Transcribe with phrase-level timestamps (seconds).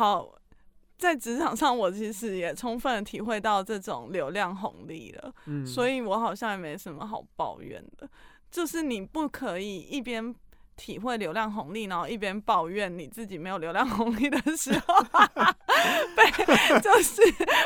[0.00, 0.34] 好，
[0.96, 8.08] 在职场上我其实也充分的体会到这种流量红利了，嗯，所以我好像也没什么好抱怨的。
[8.50, 10.34] 就是你不可以一边
[10.74, 14.94] 体会流量红利，然后一边抱怨你自己没有流量红利的时候，
[16.16, 17.20] 被就是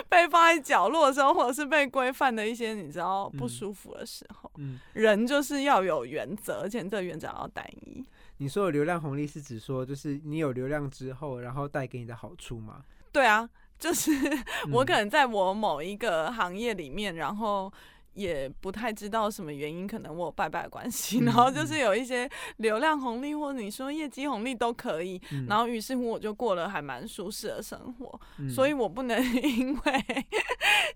[0.09, 8.05] 被放在角落的时候，或者是被规范的一些你知道不嗯舒服的时候，嗯，人就是要有原则，而且这原则要单一。
[8.39, 12.83] 你说的流量红利是指说，就是你有流量之后，然后带给你的好处吗？
[13.13, 13.49] 对啊，
[13.79, 14.11] 就是
[14.73, 17.73] 我嗯可能在我某一个行业里面，然后
[18.15, 30.05] 也不太知道什么原因，可能我有拜拜的关系，嗯然后就是有一些流量红利或者你说业绩红利都可以，嗯然后于是乎我就过了还蛮舒适的生活，嗯所以我不能 因为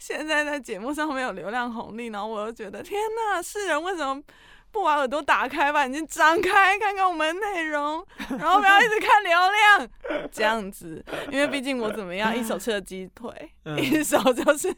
[0.01, 4.21] 现在在节目上没有流量红利，然后我就觉得天呐，世人为什么？
[4.71, 8.05] 不把耳朵打开，把眼睛张开，看看我们的内容，
[8.39, 11.05] 然后不要一直看流量，这样子。
[11.31, 13.31] 因为毕竟我怎么样，一手吃了鸡腿，
[13.65, 14.73] 嗯一手就是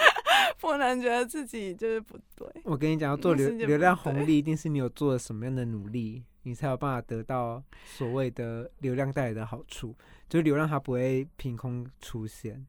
[0.60, 2.46] 不能觉得自己就是不对。
[2.64, 9.96] 我跟你讲，要做流流量红利，一定是你有做了什么样的努力，你才有办法得到所谓的流量带来的好处。
[10.28, 12.64] 就是流量它不会凭空出现，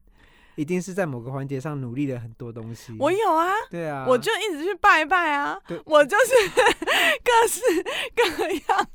[0.56, 2.94] 一定是在某个环节上努力了很多东西。
[2.98, 6.34] 我有啊，对啊，我就一直去拜拜啊，我就是
[7.24, 7.60] 各式
[8.14, 8.88] 各样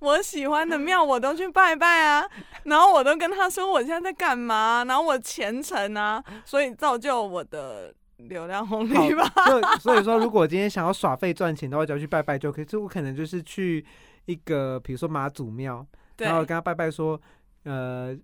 [0.00, 2.24] 我喜欢的庙我都去拜拜啊，
[2.64, 9.30] 然后我都跟他说我现在在干嘛，然后我虔诚啊，所以造就我的流量红利吧。
[9.46, 12.64] 所以所以说，如果我今天想要耍费赚钱的话，只要去拜拜就可以。
[12.64, 13.84] 就我可能就是去
[14.24, 15.84] 一个，比如说妈祖庙，
[16.16, 17.20] 然后跟他拜拜说，
[17.66, 18.16] 呃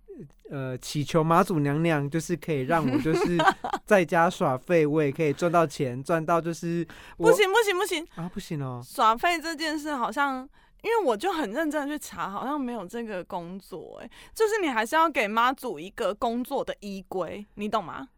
[0.50, 3.36] 呃，祈求妈祖娘娘，就是可以让我就 是
[3.84, 6.86] 在家耍废，我也可以赚到钱，赚到就是
[7.18, 10.48] 不行不行不行，啊，不行哦，耍废这件事好像。
[10.82, 18.08] 因为我就很认真的去查，好像没有这个工作、哎，就是你还是要给妈祖一个工作的依归，你懂吗？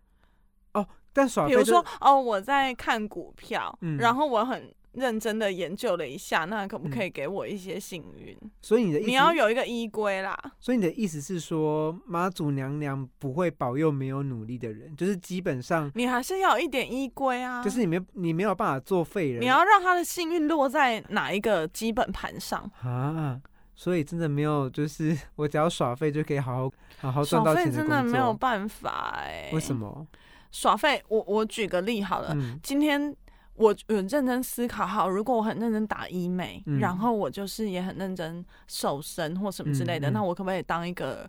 [0.73, 8.37] 哦但耍比如说，哦，我在看股票，嗯然后我很认真的研究了一下，那可不可嗯以给我一些幸运？
[8.63, 10.37] 所以你的你要有一个依归啦。
[10.59, 22.71] 所以你的意思是说，妈祖娘娘不会保佑没有努力的人，就是基本上你还是要有一点依归啊，就是你没你没有办法做废人，你要让他的幸运落在哪一个基本盘上。
[22.83, 23.41] 啊，
[23.75, 27.81] 所以真的没有，就是我只要耍废就可以好好好好赚到钱工作。
[27.81, 29.75] 真的没有办法哎、为什？
[29.75, 30.07] 么？
[30.53, 33.13] 耍废，我我举个例好了，嗯今天
[33.57, 41.29] 我有认真思考，好，如果我很认真打医美，嗯然后我就是也很认真瘦身或什么之类的，嗯嗯那我可不可以当一个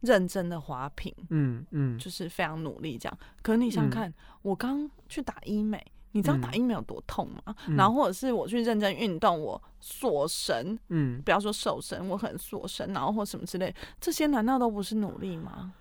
[0.00, 1.12] 认真的花瓶？
[1.30, 3.18] 嗯嗯，就是非常努力这样。
[3.42, 7.54] 可是你想看，我刚去打医美，你知道嗯打医美有多痛吗？
[7.66, 15.72] 嗯然后或者是我去认真运动，我塑身，嗯不要说瘦身，我可能塑身，然后或什么之类，这些难道都不是努力吗？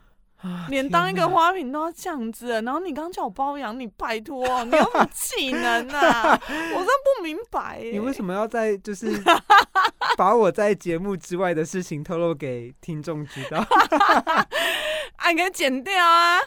[0.42, 6.40] 啊连当一个，花瓶都要这样子，然后你刚叫我包养你，拜托，你有什么技能啊？
[6.50, 9.12] 我真的不明白、你为什么要在就是
[10.16, 13.58] 把我在节目之外的事情透露给听众知道？
[15.18, 16.40] 啊，你给剪掉啊！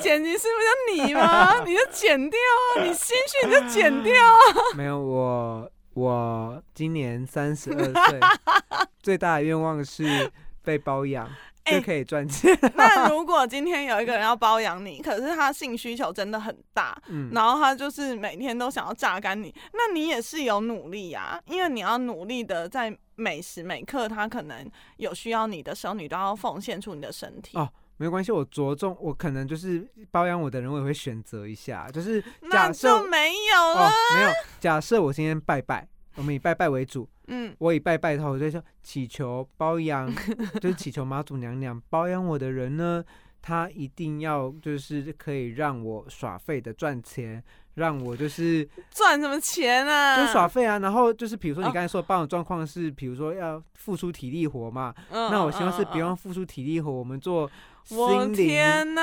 [0.00, 1.62] 剪辑是不是就你吗？
[1.64, 2.38] 你就剪掉
[2.76, 2.82] 啊！
[2.82, 4.38] 你心虚你就剪掉啊！
[4.76, 8.20] 没有，我我今年三十二岁，
[9.00, 10.30] 最大的愿望是
[10.62, 11.30] 被包养，哎
[11.66, 12.56] 就可以赚钱。
[12.74, 27.56] 那如果今天有一个人要包养你，可是他性需求真的很大，嗯，然后他就是每天都想要榨干你，那你也是有努力呀、因为你要努力的在每时每刻，他可能有需要你的时候，你都要奉献出你的身体。
[27.58, 33.88] 哦没关系，我着重，我可能就是包养我的人，我也会选择一下，就是那假设就没有了。
[33.88, 34.28] 哦，没有，
[34.60, 40.12] 假设我今天拜拜，我们以拜拜为主，嗯，我以拜拜的话，我就说祈求包养，
[40.60, 43.04] 就是祈求妈祖娘娘包养我的人呢，
[43.42, 47.42] 他一定要就是可以让我耍废的赚钱，
[47.74, 50.16] 让我就是 赚什么钱啊？
[50.24, 55.30] 就耍废啊，然后就是比如说你哦刚才说的包养状况是，比如说要付出体力活嘛，嗯。
[55.30, 55.98] 那我希望是不嗯。
[55.98, 57.50] 用付出体力活，我们做
[57.84, 58.96] 心灵！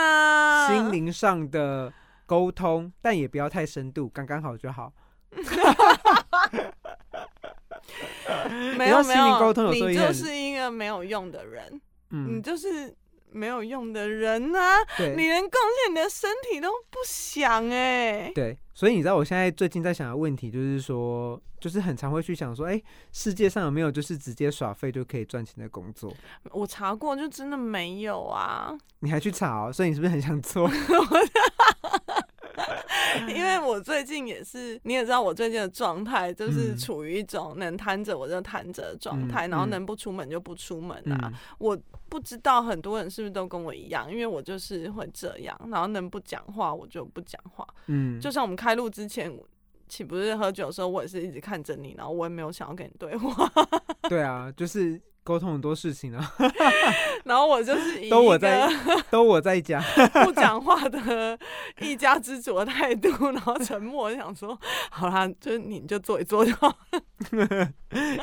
[0.68, 1.94] 心灵上的
[2.26, 4.92] 沟通，但也不要太深度，刚刚好就好。
[8.78, 12.96] 没有没有你就是一个没有用的人，你嗯，就是
[13.32, 14.78] 没有用的人啊！
[15.00, 22.80] 你连贡献你的身体都不想哎、对，所以你知道我现在最近在想的问题就是说，就是很常会去想说，哎、
[23.12, 26.14] 世界上有没有就是直接耍废就可以赚钱的工作？
[26.52, 28.72] 我查过，就真的没有啊。
[29.00, 30.70] 你还去查哦，所以你是不是很想做？
[33.28, 41.32] 因为我最近也是，你也知道我最近的状态就是嗯处于一种能瘫着我就瘫着的状态，然后能不出门就不出门啊。
[41.32, 41.78] 嗯我
[42.10, 47.68] 不知道很多人是不是都跟我一样，因为我就是会这样，然后能不讲话我就不讲话。
[47.88, 49.32] 嗯，就像我们开录之前，
[49.88, 53.52] 岂不是喝酒的时候，我也是一直看着你，然后我也没有想要跟你对话，
[54.08, 56.34] 对啊，就是沟通很多事情啊，
[57.24, 58.68] 然后我就是以都我在
[59.10, 59.82] 都我在讲。
[60.26, 61.38] 不讲话的
[61.80, 64.60] 一家之主的态度， 然后沉默，想说
[64.92, 66.78] 好啦，就是你就做一做就好。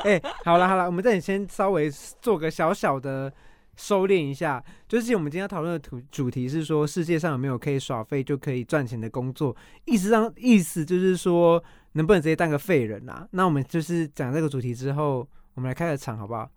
[0.03, 1.89] 哎、好了好了，我们这里先稍微
[2.21, 3.31] 做个小小的
[3.75, 9.55] 收敛一下，就是我们今天讨论的主主题是说，世界上有没有可以耍废就可以赚钱的工作？
[9.85, 11.63] 意思上意思就是说，
[11.93, 13.27] 能不能直接当个废人啊？
[13.31, 16.47] 那我们就是讲这个主题之后，我们来开个场好不好？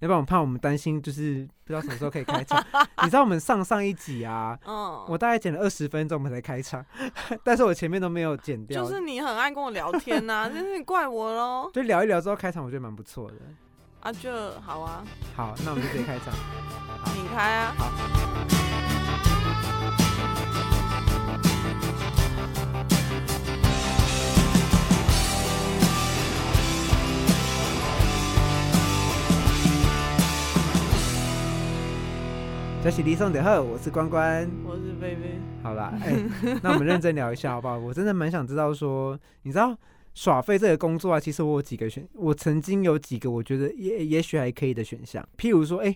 [0.00, 2.62] 要不然我怕我们担心，就是不知道什么时候可以开场。
[3.02, 6.84] 你知道我们上上一集啊，嗯，我大概剪了二十分钟我们才开场，
[7.42, 11.70] 但是我前面都没有剪掉，就是你很爱跟我聊天呐、 真是你怪我喽。
[11.72, 13.36] 就聊一聊之后开场，我觉得蛮不错的。
[14.00, 15.02] 啊，就好啊，
[15.34, 16.32] 好，那我们就直接开场。
[17.14, 18.65] 你开啊。
[32.86, 34.48] 这是李松的贺，我是关关。
[34.64, 36.14] 我是贝贝，好啦， 哎、
[36.62, 37.76] 那我们认真聊一下好不好？
[37.76, 39.76] 我真的蛮想知道说，你知道
[40.14, 45.92] 耍废这个工作啊，其实我有几个选，我曾经有几个我觉得也也许还可以的选项，譬如说，哎、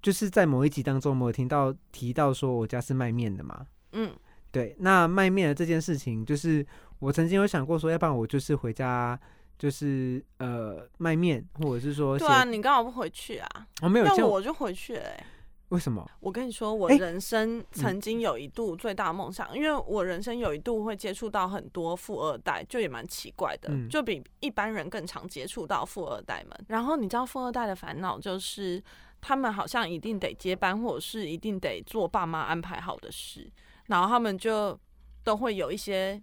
[0.00, 4.10] 就是在某一集当中，我有听到提到说我家是卖面的嘛，嗯，
[4.50, 6.66] 对，那卖面的这件事情，就是
[7.00, 9.20] 我曾经有想过说，要不然我就是回家。
[9.58, 13.46] 就是呃卖面，或者是说，对啊，你刚好不回去啊？
[13.82, 15.24] 我没有那我就回去了、欸。
[15.70, 16.04] 为什么？
[16.20, 26.64] 我跟你说，我哎人生曾经有一度最大的梦想，因为我人生有一度会接触到很多富二代，就也蛮奇怪的，嗯就比一般人更常接触到富二代们。
[26.68, 28.82] 然后你知道富二代的烦恼就是，
[29.20, 33.50] 他们好像一定得接班，或者是一定得做爸妈安排好的事，
[33.86, 34.78] 然后他们就
[35.22, 36.20] 都会有一些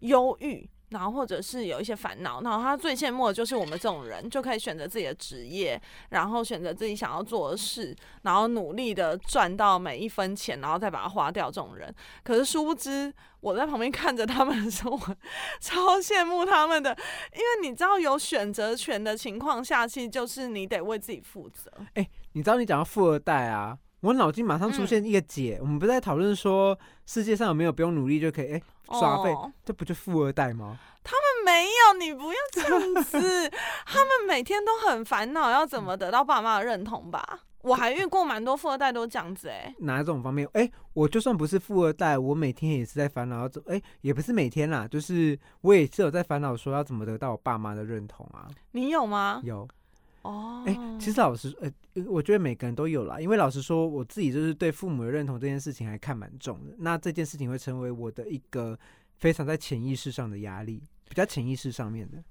[0.00, 0.68] 忧郁。
[0.92, 5.78] 然后或者是有一些烦恼，然后他最羡慕的就是我们这种人，就可以选择自己的职业，
[6.08, 11.42] 然后选择自己想要做的事，然后努力的赚到每一分钱，然后再把它花掉。
[11.52, 15.16] 这种人，可是殊不知我在旁边看着他们的时候，我
[15.60, 16.96] 超羡慕他们的，
[17.34, 21.70] 因为你知道有选择权的情况下，其实就是你得为自己负责。
[22.32, 25.58] 你知道你讲到富二代啊，我脑筋马上出现一个解。
[25.60, 30.78] 我们不是在讨论说世界上有没有不用努力就可以哎、耍废，哦这不就富二代吗？
[31.04, 33.50] 他们没有，你不要这样子。
[33.86, 37.40] 他们每天都很烦恼，要怎么得到爸妈的认同吧？
[37.62, 40.48] 我还遇过蛮多富二代都这样子哎、哪一种方面？
[40.54, 48.48] 哎、我就算不是富二代，我每天也是在烦恼要怎哎、也不是每天啦，就是我也是有在烦恼说要怎么得到我爸妈的认同啊。
[48.72, 49.40] 你有吗？
[49.44, 49.68] 有
[50.22, 51.70] 哦，哎、其实老实呃，
[52.06, 56.74] 我觉得每个人都有啦，因为老实说，我自己就是对父母的认同这件事情还看蛮重的。
[56.78, 58.78] 那这件事情会成为我的一个
[59.16, 62.22] 非常在潜意识上的压力，比较潜意识上面的。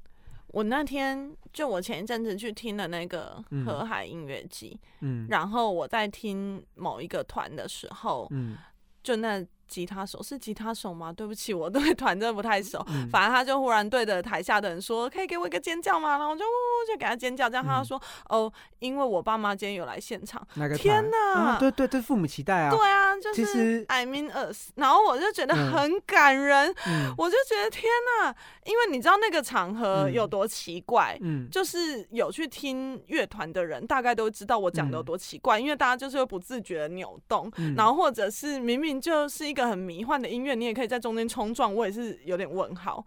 [0.48, 8.58] 我那天就我前一阵子去听了那个嗯河海音乐季，嗯然后我在听某一个团的时候，嗯
[9.02, 11.14] 就那吉他手是吉他手吗？
[11.14, 12.86] 对不起，我对 团真的不太熟。
[12.90, 20.46] 嗯反正他就忽然对着台下的人说：“可以给我一个尖叫吗？”然后我就呜呜就给他尖叫，这样他就嗯说：“哦，因为我爸妈今天有来现场。
[20.56, 22.70] 那个天团哪啊，对对对，父母期待”啊。
[22.70, 27.84] 对啊，就是其实 I mean us，然后我就觉得嗯很感人，嗯我就觉得天
[28.22, 43.06] 哪，因为你知道那个场合嗯有多奇怪，嗯，就是有去听乐团的人，大概都知道我讲的有多奇怪，因为大家就是会不自觉的扭动，嗯然后或者是明明就是一个很迷幻的音乐，你也可以在中间冲撞，我也是有点问号。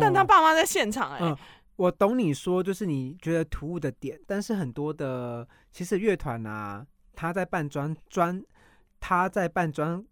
[0.00, 1.36] 但他嗯爸妈在现场、哎、嗯
[1.76, 8.42] 我懂你说，就是你觉得突兀的点，但是很多的其实乐团啊，他在办专专，
[8.98, 10.04] 他在办专，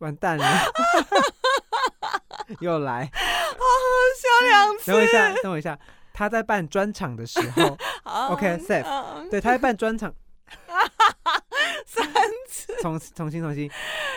[0.00, 0.46] 完蛋了，
[2.60, 5.78] 又来， 笑两次等我一下，等我一下，
[6.12, 7.78] 他在办专场的时候，
[8.30, 10.14] OK，safe 嗯对，他在办专场，
[12.82, 13.70] 重重新重新，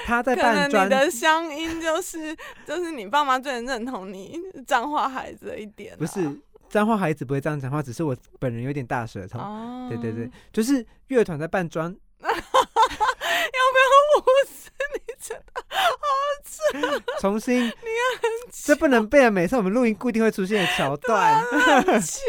[0.05, 6.29] 他在可能你，的乡音就是就是你爸妈最能认同你脏话孩子的一点、啊，不是
[6.69, 9.39] 脏话孩子不会这样讲话，只是我本人有点大舌头。
[9.39, 11.85] 哦，对对对，就是乐团在办专，
[12.21, 12.37] 要不要
[14.17, 17.71] 无视你真的重新，
[18.51, 19.29] 这不能背啊！
[19.29, 21.43] 每次我们录音固定会出现的桥段。
[21.43, 22.19] 很糗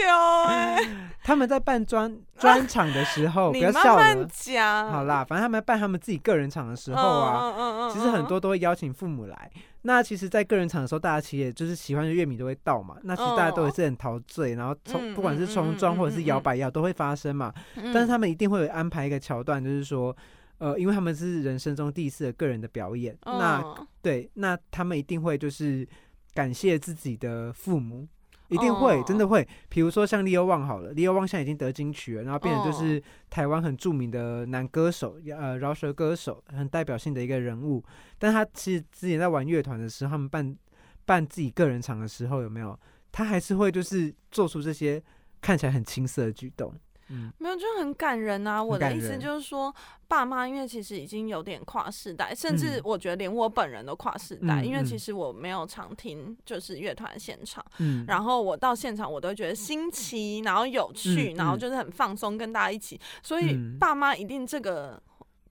[0.48, 4.26] 哎、他们在办专 专场的时候， 不你要笑了。
[4.32, 4.90] 讲。
[4.90, 9.50] 好啦，反正他们办他们自己个人场的时候啊，嗯嗯嗯其实很多都会邀请父母来。
[9.84, 12.96] 那其实，在个人场的时候，大家其实也就是喜欢的乐迷都会到嘛。
[13.02, 17.52] 那其实大家都也是很陶醉，然后冲嗯不管是冲撞或者是摇摆摇都会发生嘛。
[17.74, 20.16] 嗯但是他们一定会有安排一个桥段，就是说，
[20.58, 25.84] 呃，因为他们是人生中第一次的个人的表演，那嗯对，那他们一定会就是
[26.32, 28.06] 感谢自己的父母，
[28.52, 29.48] 一定会，真的哦会。
[29.68, 37.82] 比如说像利欧旺好了，利欧旺现在已经得金曲了，然后变成就是哦台湾很著名的男歌手，呃，饶舌歌手，很代表性的一个人物。
[38.18, 40.56] 但他其实之前在玩乐团的时候，他们办
[41.04, 42.78] 办自己个人场的时候，有没有？
[43.10, 45.02] 他还是会就是做出这些
[45.40, 46.72] 看起来很青涩的举动。
[47.12, 48.62] 嗯，没有，就很感人啊！
[48.62, 49.72] 我的意思就是说，
[50.08, 52.80] 爸妈因为其实已经有点跨世代，甚至嗯。
[52.84, 63.78] 我觉得连我本人都跨世代，嗯因为其嗯实我没有常听就是乐团现场，嗯，然后我到现场我都觉得新奇，然后有趣，嗯然后嗯就是很放松，跟大家一起，所以嗯。
[63.78, 65.00] 爸妈一定这个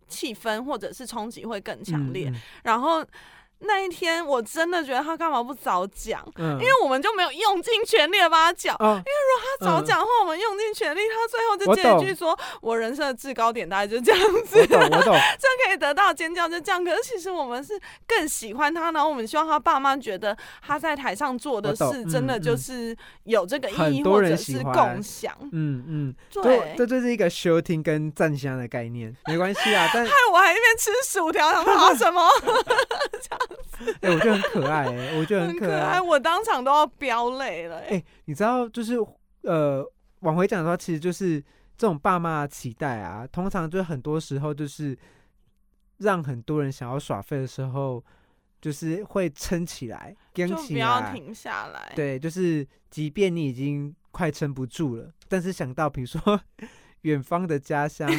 [0.08, 2.30] 气氛或者是冲击会更强烈。
[2.30, 2.36] 嗯。
[2.64, 3.06] 然后
[3.62, 6.22] 那一天我真的觉得他干嘛不早讲？
[6.38, 8.76] 嗯，因为我们就没有用尽全力的帮他讲。
[8.80, 16.84] 哦，因为如果他早讲的话，我们用尽全力，他最后就我接一句说：“我人生的制高点大概就这样子。”我懂，我懂， 这样可以得到尖叫就这样。
[16.84, 25.36] 可是其实我们是更喜欢他，然后我们希望他爸妈觉得他在台上做的事真的就是有这个意义，或者是共享。
[25.52, 29.90] 嗯嗯，对这，就是一个收听跟赞香的概念，没关系啊。
[29.94, 32.28] 但 害我还一边吃薯条，想说啊 什么
[34.02, 38.96] 哎、我觉得很可爱、哎，我觉得很可可爱，我当场都要飙泪了、哎、你知道，就是
[39.44, 39.84] 呃，
[40.20, 41.40] 往回讲的话，其实就是
[41.78, 44.98] 这种爸妈的期待啊，通常就很多时候就是
[45.98, 48.04] 让很多人想要耍废的时候，
[48.62, 50.80] 就是会撑起来，跟就不起来。
[50.80, 51.92] 要停下来。
[51.96, 56.40] 对，就是即便你已经快撑不住了，但是想到比如说
[57.02, 58.08] 远方的家乡，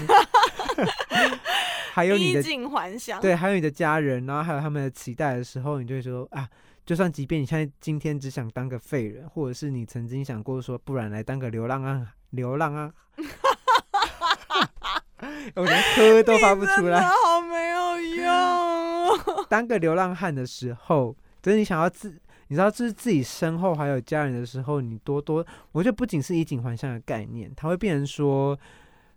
[1.93, 3.21] 还有你的还乡。
[3.21, 6.49] 对，还有你的家人，然后还有他们的期待的时候，你就会说啊，
[6.87, 12.91] 就算即便你现在今天只想当个废人，或者是你曾经想过说，不然来当个流浪啊，流浪啊，
[15.55, 17.03] 我连喝都发不出来。
[17.03, 19.47] 好没有用。
[19.51, 22.19] 当个流浪汉的时候，就是你想要自，
[22.49, 28.59] 你知道，就是自己身后还有家人的时候，你多多，我觉得不仅是衣锦还乡的概念，它会变成说，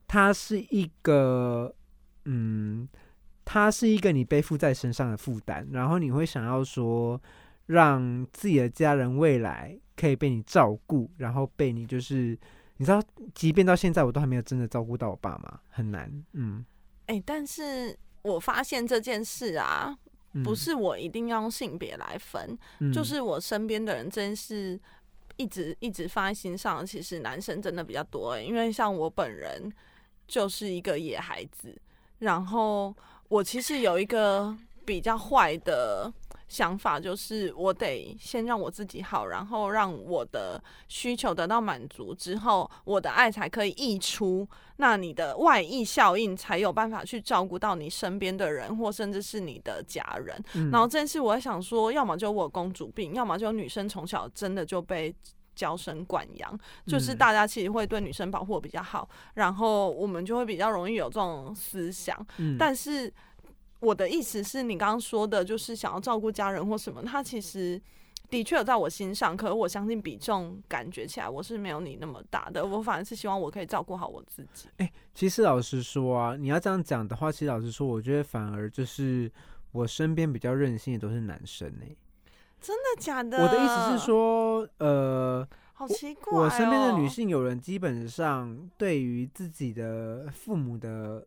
[0.08, 1.74] 它是一个，
[2.26, 2.88] 嗯，
[3.44, 7.20] 它是一个你背负在身上的负担，然后你会想要说，
[7.68, 12.38] 让自己的家人未来可以被你照顾，然后被你就是，
[12.78, 13.02] 你知道，
[13.34, 16.66] 即便到现在我都还没有真的照顾到我爸妈，很难，嗯，
[17.06, 19.96] 哎、但是我发现这件事啊，
[20.34, 24.80] 嗯不，是我一定要用性别来分，嗯就是我身边的人真是
[25.38, 26.86] 一直一直放在心上。
[26.86, 29.72] 其实男生真的比较多、欸，因为像我本人
[30.28, 31.80] 就是一个野孩子，
[32.20, 32.96] 然后
[33.28, 34.56] 我其实有一个
[34.86, 36.12] 比较坏的
[36.48, 44.48] 想法，就是我得先让我自己好，然后让我的需求得到满足之后，我的爱才可以溢出。
[44.78, 50.38] 那你的外溢效应才有办法去照顾到你身边的人，或甚至是你的家人。
[50.54, 55.14] 嗯然后这件事，我想说，要么就我公主病，要么就女生从小真的就被
[55.56, 62.16] 娇生惯养，就是嗯大家其实会对女生保护得比较好，然后我们就会比较容易有这种思想。
[62.38, 63.12] 嗯但是
[63.80, 67.82] 我的意思是你刚刚说的，就是想要照顾家人或什么，他其实。
[68.28, 74.68] 的确有在我心上，可是我相信比重感觉起来我是没有你那么大的，我反而是希望我可以照顾好我自己。
[74.78, 79.32] 哎其实老实说啊，你要这样讲的话，其实老实说，我觉得反而就是
[79.72, 81.86] 我身边比较任性的都是男生呢、
[82.66, 83.38] 真的假的？
[83.38, 91.24] 我的意思是，说，呃，好奇怪、哦我身边的女，性友人基本上对于自己的父母的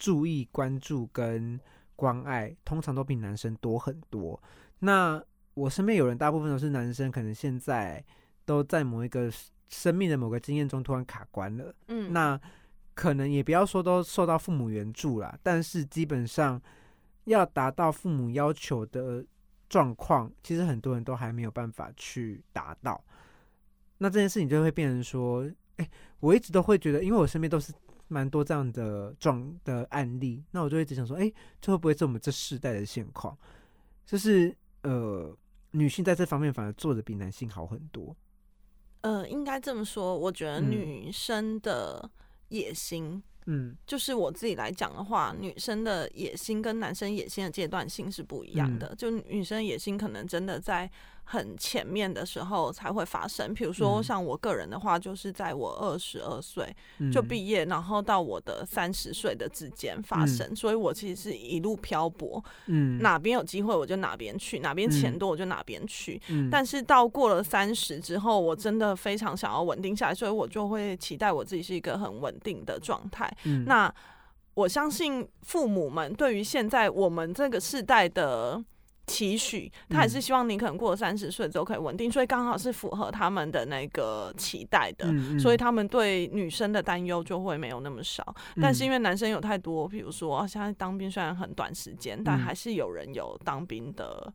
[0.00, 1.60] 注意、关注跟
[1.94, 4.42] 关爱，通常都比男生多很多。
[4.80, 5.22] 那
[5.54, 8.04] 我身边有人大部分都是男生，可能现在
[8.44, 9.30] 都在某一个
[9.68, 11.72] 生命的某个经验中突然卡关了。
[11.86, 12.40] 嗯，那
[12.94, 16.60] 可能也不要说都受到父母援助啦，但是基本上
[17.26, 19.24] 要达到父母要求的
[19.70, 23.02] 状况，其实很多人都还没有办法去达到。
[23.96, 27.72] 那这件事情就会变成说，哎、我一直都会觉得，因为我身边都是
[28.08, 33.38] 蛮多这样的状的案例，那我就一直想说，哎、这会不会是我们这世代的现况？
[34.04, 35.36] 就是呃，
[35.70, 38.16] 女性在这方面反而做的比男性好很多。
[39.02, 42.10] 呃，应该这么说，我觉得嗯女生的
[42.48, 48.94] 野心，嗯就是我自己来讲的话，女生的野心跟男生野心的阶段性是不一样的。
[48.96, 50.90] 就女生野心可能真的在
[51.30, 53.54] 很前面的时候才会发生。
[53.54, 54.02] 比如说嗯。
[54.02, 57.12] 像我个人的话，就是在我二十二岁嗯。
[57.12, 62.98] 就毕业，然后到我的三十岁的之间发生，所以我其实是一路漂泊，嗯。
[63.00, 65.18] 哪边有机会我就哪边去，哪边钱嗯。
[65.18, 66.20] 多我就哪边去。
[66.28, 66.50] 嗯。
[66.50, 73.30] 但是到过了三十之后，我真的非常想要稳定下来，所以我就会期待我自己是一个很稳定的状态。
[73.44, 73.64] 嗯。
[73.66, 73.94] 那
[74.54, 78.62] 我相信父母们对于现在我们这个世代的
[79.10, 80.22] 期许，他也是嗯。
[80.22, 85.06] 希望你可能过了三十岁之后可以稳定，所以刚好是符合他们的那个期待的。
[85.08, 92.38] 嗯所以他们对女生的担忧就会没有那么少，但是因为为男生有太多，比如说啊现在当兵虽然很短时间，但嗯。
[92.38, 94.32] 还是有人有当兵的，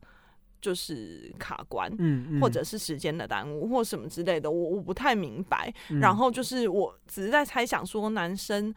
[0.60, 2.40] 就是卡关，嗯嗯。
[2.40, 5.72] 或者是时间的耽误或什么之类的，我我不太明白。
[5.90, 6.00] 嗯。
[6.00, 8.74] 然后就是我只是在猜想说，男生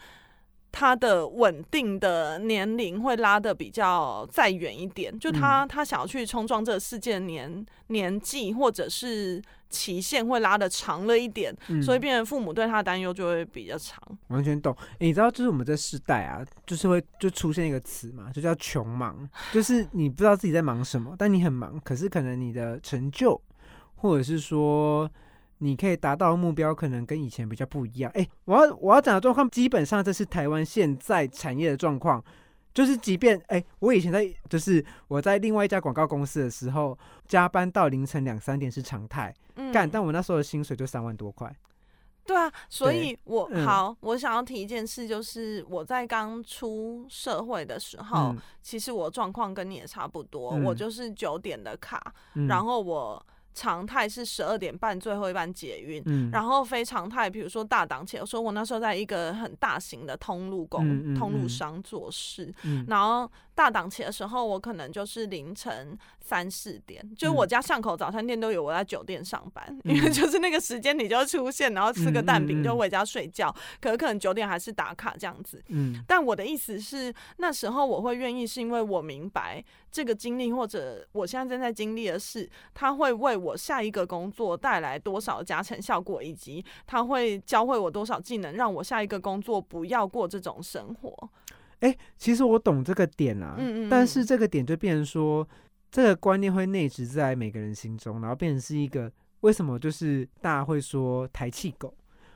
[0.72, 14.02] 他的稳定的年龄会拉的比较再远一点，就他、他想要去冲撞这个世界的年年纪或者是期限会拉的长了一点，嗯所以变成父母对他的担忧就会比较长。
[14.28, 14.76] 完全懂。
[15.00, 23.40] 诶你知道，就是我们这世代啊，就是会就出现一个词嘛，就叫穷忙，就是你不知道自己在忙什么，但你很忙，可是可能你的成就，
[23.96, 25.10] 或者是说
[25.60, 28.12] 你可以达到目标，可能跟以前比较不一样。
[28.16, 32.24] 诶，我要我要讲的状况，基本上这是台湾现在产业的状况。
[32.72, 36.98] 就是，即便诶，我以前在，就是我在另外一家广告公司的时候，
[37.28, 39.34] 加班到凌晨两三点是常态。
[39.56, 41.54] 嗯，干、但我那时候的薪水就三万多块。
[42.26, 53.26] 对啊，所以我、嗯好，我想要提一件事，就是我在刚出社会的时候，嗯其实我状况跟你也差不多，嗯我就是九点的卡，嗯然后我
[53.60, 56.02] 常态是十二点半最后一班捷运。
[56.06, 75.62] 嗯然后非常态，比如说大档期，我说我那时候在一个很大型的通路工、嗯嗯通路嗯商做事，嗯然后大档期的时候，我可能就是凌晨三四点，就是我家巷口早餐店都有我在酒店上班，因为嗯就是那个时间你就会出现，然后吃个蛋饼就回家睡觉，可是可能九点还是打卡这样子。
[75.68, 79.62] 嗯但我的意思是，那时候我会愿意，是因为我明白
[79.92, 91.30] 这个经历或者我现在正在经历的事，它会为我下一个工作带来多少加成效果，以及它会教会我多少技能，让我下一个工作不要过这种生活。
[91.80, 95.48] 哎、其实我懂这个点啊，嗯嗯嗯但是这个点就变成说，
[95.90, 99.12] 这个观念会内植在每个人心中，然后变成是一个
[99.42, 101.94] 为什么就是大家会说抬气狗，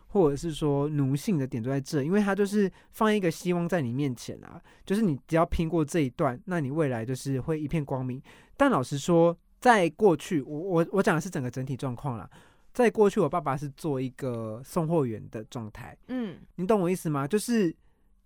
[0.07, 8.21] 或者是说奴性的点就在这，因为它就是放一个希望在你面前啊，就是你只要拼过这一段，那你未来就是会一片光明。
[8.55, 12.29] 但老实说，在过去，我我我讲的是整个整体状况啦。
[12.73, 17.27] 在过去，我爸爸是做一个送货员的状态，嗯，你懂我意思吗？
[17.27, 17.75] 就是，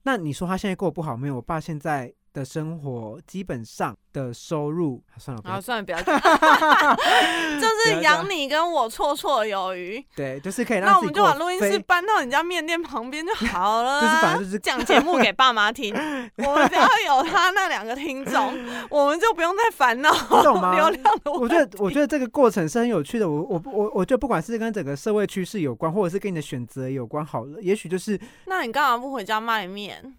[0.08, 1.36] 那你说他现在过得不好没有？
[1.36, 6.16] 我爸现在的生活基本上的收入，啊算了，不要好，算了，不要讲，
[7.60, 10.06] 就是养你跟我绰绰有余。
[10.16, 14.02] 对，就是可以那让我们就把录音室搬到你家面店旁边就好了、啊。
[14.02, 15.92] 就是反正就是讲节目给爸妈听，
[16.38, 18.54] 我们只要有他那两个听众，
[18.92, 20.12] 我们就不用再烦恼
[20.44, 23.28] 流量的问我觉得，我觉得这个过程是很有趣的。
[23.28, 30.16] 我我我我觉得，不管是跟整个社会趋势有关，或者是跟你的选择有关，好了，也许就是那你干嘛不回家卖面？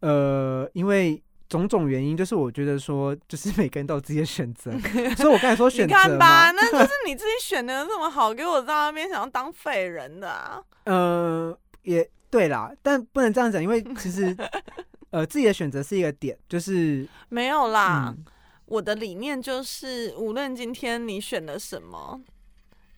[0.00, 4.70] 呃，因为种种原因，就是我觉得说，就是每个人都有自己的选择，
[5.18, 10.62] 所以我刚才说选择看吧，那就是你自己选的这么好，给我在那边想要当废人的、啊。
[10.84, 14.34] 呃，也对啦，但不能这样讲，因为其实
[15.10, 18.24] 呃，自己的选择是一个点，就是没有啦，嗯
[18.66, 22.20] 我的理念就是，无论今天你选了什么，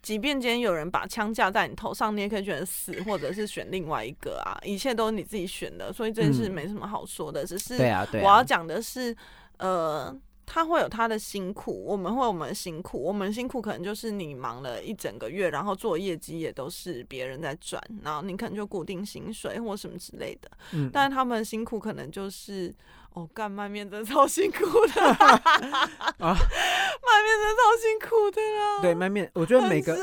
[0.02, 7.44] 即便今天有人把枪架在你头上，你也可以选择死，或者是选另外一个啊，一切都是你自己选的，所以这件事嗯没什么好说的。
[7.46, 9.16] 只是啊，我要讲的是，
[9.58, 10.14] 呃。
[10.44, 13.02] 他会有他的辛苦，我们会有我们的辛苦。
[13.02, 20.50] 我们辛苦可能就是你忙了一整个月，然后做业绩也都是别人在赚，然后你可能就固定薪水或什么之类的。
[20.72, 22.74] 嗯，但是他们的辛苦可能就是
[23.14, 24.58] 哦，干卖面真的超辛苦
[24.94, 25.28] 的 啊
[26.18, 28.80] 卖面真的超辛苦的啊。
[28.82, 29.96] 对卖面，我觉得每个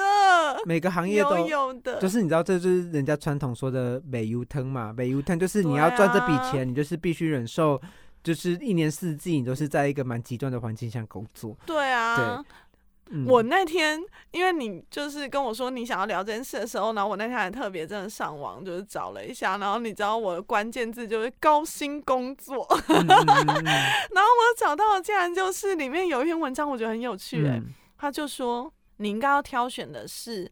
[0.66, 7.82] 每个行业都油油的，就是你知道，这就是人家传统说的美油腾嘛，美油腾就是你要赚这笔啊钱，你就是必须忍受，
[8.24, 11.58] 就是一年四季你都是在一个蛮极端的环境下工作。
[11.66, 12.44] 对啊。
[13.12, 14.00] 嗯，我那天
[14.32, 30.50] 因为你就是跟我说你想要聊这件事的时候，然后我那天还特别真的上网就是找了一下，然后你知道我的关键字就是高薪工作， 然后我找到的竟然就是里面有一篇文章，我觉得很有趣、欸，嗯他就说你应该要挑选的是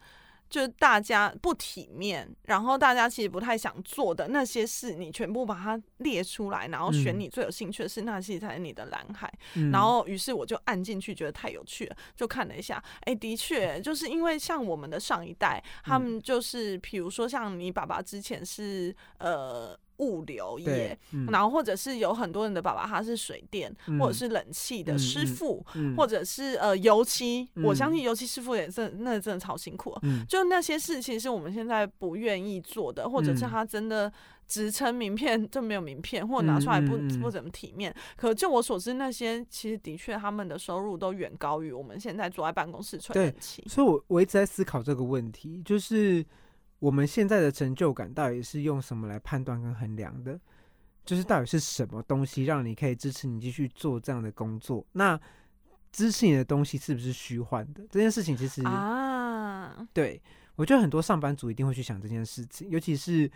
[0.50, 9.32] 就是大家不体面，然后大家其实不太想做的那些事，你全部把它列出来，然后选嗯你最有兴趣的事，那其实才是你的蓝海。
[9.56, 12.84] 嗯然后，于是我就按进去，觉得太有趣了，就看了一下。
[13.02, 29.98] 哎，的确，就是因为像我们的上一代，他嗯们就是，比如说像你爸爸之前是呃物流业，，嗯然后或者是有很多人的爸爸他是水电、或者嗯是冷气的师傅，嗯或者是呃油漆，我相嗯信油漆师傅也是那真的超辛苦。
[30.04, 34.12] 嗯就那些事情是我们现在不愿意做的，或者是嗯他真的
[34.48, 37.94] 职称名片就没有名片，或者拿出来不、不怎么体面。
[38.16, 43.64] 可就我所知，那些其实的确他们的收入都远高于我们现在坐在办公室吹对冷气。
[43.68, 46.26] 所以我我一直在思考这个问题，就是
[46.80, 50.40] 我们现在的成就感到底是用什么来判断跟衡量的？
[51.06, 54.86] 就是到底是什么东西让你可以支持你继续做这样的工作？
[54.92, 55.18] 那
[55.90, 57.82] 支持你的东西是不是虚幻的？
[57.90, 60.22] 这件事情其实啊，对
[60.58, 63.32] 我觉得很多上班族一定会去想这件事情，尤其是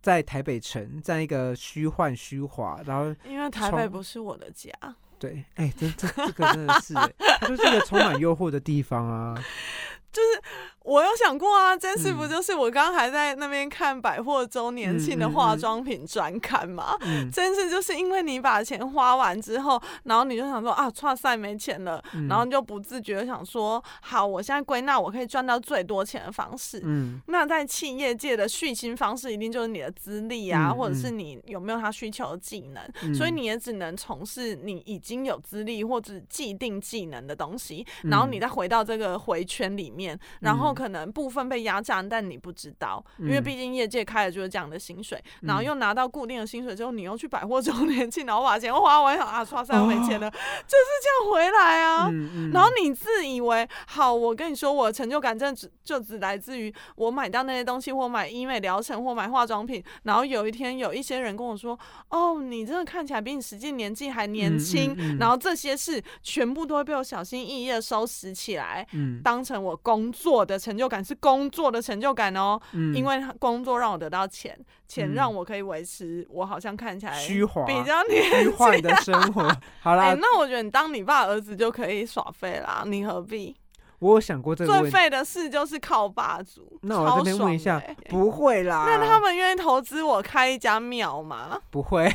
[0.00, 4.72] 在台北城，在一个虚幻虚华，然后因为台北不是我的家，
[5.18, 9.38] 对，哎、这这这个真的是、欸，它就是一个充满诱惑的地方啊。
[10.84, 12.30] 我有想过啊，真是不嗯。
[12.30, 16.96] 就是我刚刚还在那边看百货周年庆的化妆品专刊嘛？
[17.02, 22.28] 嗯， 真是就是因为你把钱花完之后，然后你就想说啊，哇塞没钱了，嗯。
[22.28, 26.80] 然后你就不自觉的想说，好，我现在归纳我可以赚到最多钱的方式。
[26.84, 27.20] 嗯。
[27.26, 31.18] 那在企业界的续薪方式，一定就是你的资历啊，嗯或者是嗯。
[31.18, 33.14] 你有没有他需求的技能，嗯。
[33.14, 52.10] 所以你也只能从事你已经有资历或者既定技能的东西，然后你嗯再回到这个回圈里面，然后嗯可能部分被压榨，但你不知道，因为嗯毕竟业界开的就是这样的薪水，然后嗯又拿到固定的薪水之后，你又去百货周 年庆，然后把钱花完，想啊，刷塞又没钱了， 就是这样回来啊。
[52.52, 59.82] 然后你自以为好，我跟你说，我的成就感真的只就只来自于我买到那些东西，或买医美疗程，或买化妆品。
[60.04, 61.78] 然后有一天有一些人跟我说
[62.10, 65.18] ：“哦，你真的看起来比你实际年纪还年嗯轻。
[65.18, 72.60] 然后这些事全部都会被我小心翼翼的收拾起来，嗯当成我工作的成就感，是工作的成就感哦。
[72.72, 74.54] 嗯因为工作让我得到钱，
[74.86, 79.42] 钱嗯让我可以维持我好像看起来虚华比较年虚幻的生活。
[79.80, 83.56] 好哎、啦，那我觉得你当你爸儿子就可以耍废啦，你何必？
[84.00, 84.90] 我有想过这个问题。
[84.90, 86.78] 最废的事就是靠霸主。
[86.82, 91.60] 那我这边问一下超爽的欸，不会啦，那他们愿意投资我开一家庙吗？
[91.70, 92.08] 不会。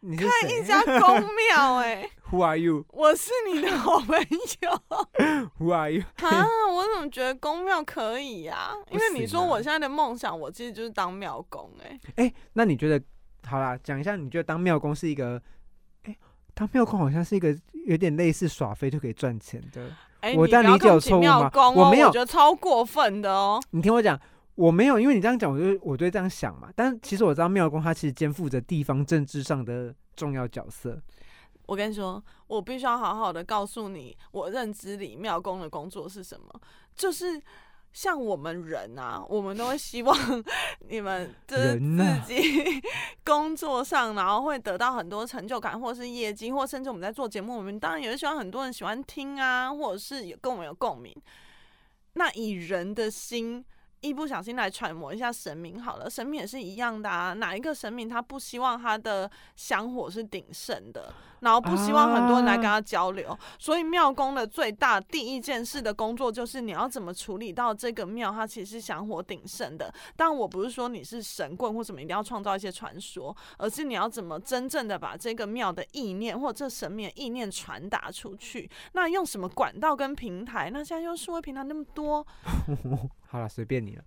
[0.00, 2.08] 你是开谁一家公庙哎？
[2.30, 2.84] Who are you?
[2.90, 4.80] 我是你的好朋友
[5.58, 6.02] Who are you?
[6.22, 6.46] 啊！
[6.72, 13.02] 我怎么觉得公庙可以呀、因为你说我现在的梦想，我其实就是当庙公哎、哎、那你觉得
[13.44, 13.76] 好啦？
[13.82, 15.42] 讲一下，你觉得当庙公是一个？
[16.50, 19.88] 哎、当庙公好像是一个有点类似耍飞就可以赚钱的。
[20.20, 23.60] 哎、我你理解有攻击错误吗庙公哦，我没有觉得超过分的哦。
[23.70, 24.20] 你听我讲，
[24.56, 26.68] 我没有，因为你这样讲，我就我就会这样想嘛。
[26.74, 31.00] 但其实我知道庙公他其实肩负着地方政治上的重要角色。
[31.66, 36.60] 我跟你说，我必须要好好的告诉你，我认知里庙公的工作是什么，
[36.94, 37.40] 就是。
[37.92, 40.16] 像我们人啊，我们都会希望
[40.88, 41.78] 你们就是
[42.24, 42.80] 自己
[43.24, 51.14] 工作上，然后会得到很多成就感，或是业绩，或甚至我们在做节目，我们当然也是希望很多人喜欢听啊，或者是有跟我们有共鸣。
[52.14, 53.64] 那以人的心
[54.00, 57.34] 一不小心来揣摩一下神明好了，神明也是一样的啊。
[57.34, 63.36] 哪一个神明他不希望他的香火是鼎盛的，然后不希望很多人来跟他交流？
[63.58, 69.92] 所以庙公的最大第一件事的工作就是你要怎么处理到这个庙，它其实是香火鼎盛的。
[70.16, 78.70] 但我不是说你是神棍或什么一定要创造一些传说，而是你要怎么真正的把这个庙的意念或者这神明的意念传达出去。
[78.92, 80.70] 那用什么管道跟平台？
[80.70, 82.26] 那现在用数位平台那么多，
[83.28, 84.04] 好了，随便你了。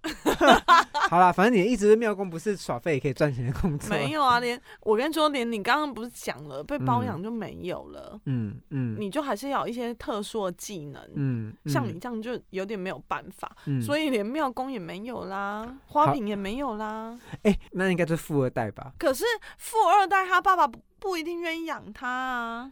[1.09, 3.89] 好了，反正你的意思是庙公不是耍废也可以赚钱的工作。
[3.89, 11.01] 没有啊，连我跟你说，连你刚刚不是讲了被包嗯养就没有了，嗯嗯你就还是要有一些特殊的技能。
[11.15, 17.17] 嗯，像你这样就有点没有办法，嗯，所以以连庙工也没有啦，花瓶也没有啦。
[17.43, 18.91] 哎、那应该是富二代吧？
[18.99, 19.23] 可是
[19.57, 22.71] 富二代他爸爸不不一定愿意养他啊。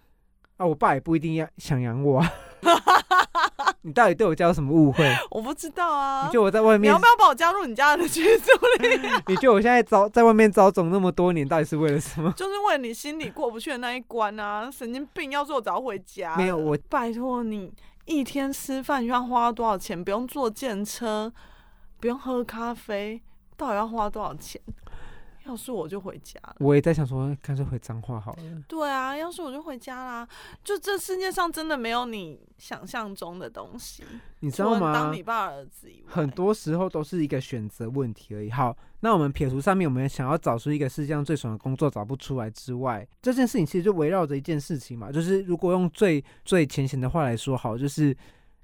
[0.62, 2.32] 啊，我爸也不一定要想养我、啊。
[3.82, 5.12] 你到底对我家有什么误会？
[5.32, 6.28] 我不知道啊。
[6.28, 8.52] 你觉得我在外面你要不，要把我加入你家的群组
[8.84, 9.10] 里？
[9.26, 12.32] 你觉得我现在遭在外面遭总那么多年，到底是为了什么？
[12.38, 14.70] 就是为了你心里过不去的那一关啊！
[14.70, 15.32] 神经病！
[15.32, 16.36] 要是我早回家。
[16.36, 17.74] 没有我拜托你
[18.06, 20.02] 一天吃饭要花多少钱？
[20.04, 21.34] 不用坐电车，
[22.00, 23.20] 不用喝咖啡，
[23.58, 24.62] 到底要花多少钱？
[25.46, 26.56] 要是我就回家了。
[26.60, 28.44] 我也在想说，干脆回脏话好了。
[28.68, 30.28] 对啊，要是我就回家啦。
[30.64, 34.04] 就这世界上真的没有你想象中的东西，
[34.42, 35.22] 你知道吗当你？
[35.24, 38.52] 爸儿子以外，很多时候都是一个选择问题而已。
[38.52, 48.16] 好，那我们撇除上面我们想要找出一个世界上最爽的工作找不出来之外，这件事情其实就围绕着一件事情嘛，就是如果用最最浅显的话来说，好，就是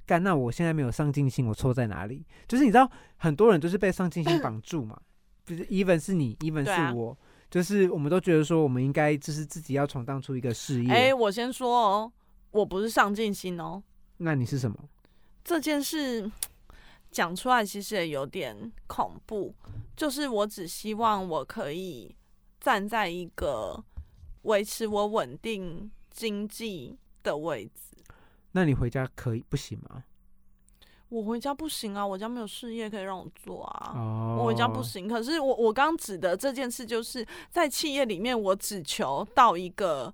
[0.06, 2.26] 干，那我现在没有上进心，我错在哪里？
[2.48, 5.00] 就是你知道，很多人都是被上进心 绑住嘛，
[5.48, 7.18] 就是 even 是你，even 是我。
[7.50, 10.92] 就是我们都觉得说，我们应该就是自己要闯荡出一个事业。
[10.92, 12.12] 哎、我先说哦，
[12.52, 13.82] 我不是上进心哦，
[14.18, 14.78] 那你是什么？
[15.46, 16.30] 这件事
[17.10, 19.56] 讲出来其实也有点恐怖，
[19.96, 22.14] 就是我只希望我可以
[22.60, 23.82] 站在一个
[24.42, 27.96] 维持我稳定经济的位置。
[28.52, 30.04] 那你回家可以不行吗？
[31.10, 33.94] 我回家不行啊，我家没有事业可以让我做啊。
[33.96, 40.14] 哦，我回家不行，可是我我刚指的这件事，就是在企业里面，我只求到一个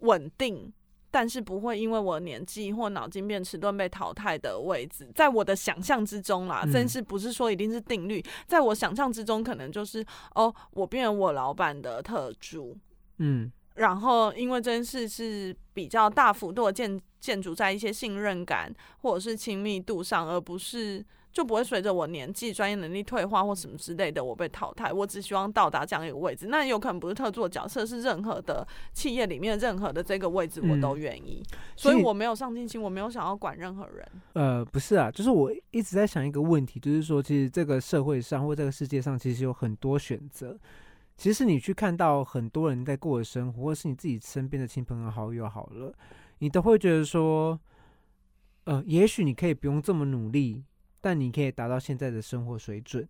[0.00, 0.72] 稳定，
[1.10, 6.70] 但是不会因为我年纪或脑筋变迟钝被淘汰的位置，在我的想象之中啦，嗯。
[6.70, 10.04] 这件事不是说一定是定律，在我想象之中，可能就是
[10.36, 12.76] 哦，我变成我老板的特助，
[13.16, 13.50] 嗯。
[13.74, 24.92] 然后因为这件事是比较大幅度的建建筑在一些信任感或者是亲密度上，而不是就不会随着我年纪、专业能力退化或什么之类的我被淘汰。
[24.92, 31.42] 我只希望到达这样一个位置，那有可能不是特助的角色，是任何的企业里面任何的这个位置我都愿意。
[31.76, 34.08] 所以我没有上进心，我没有想要管任何人。
[34.32, 40.58] 呃，不是啊，就是我一直在想一个问题，就是说，其实这个社会上或这个世界上，其实有很多选择。
[41.16, 45.92] 其实你去看到很多人在过的生活，或是你自己身边的亲朋好友好了，
[46.38, 47.58] 你都会觉得说，
[48.64, 50.64] 呃，也许你可以不用这么努力，
[51.00, 53.08] 但你可以达到现在的生活水准，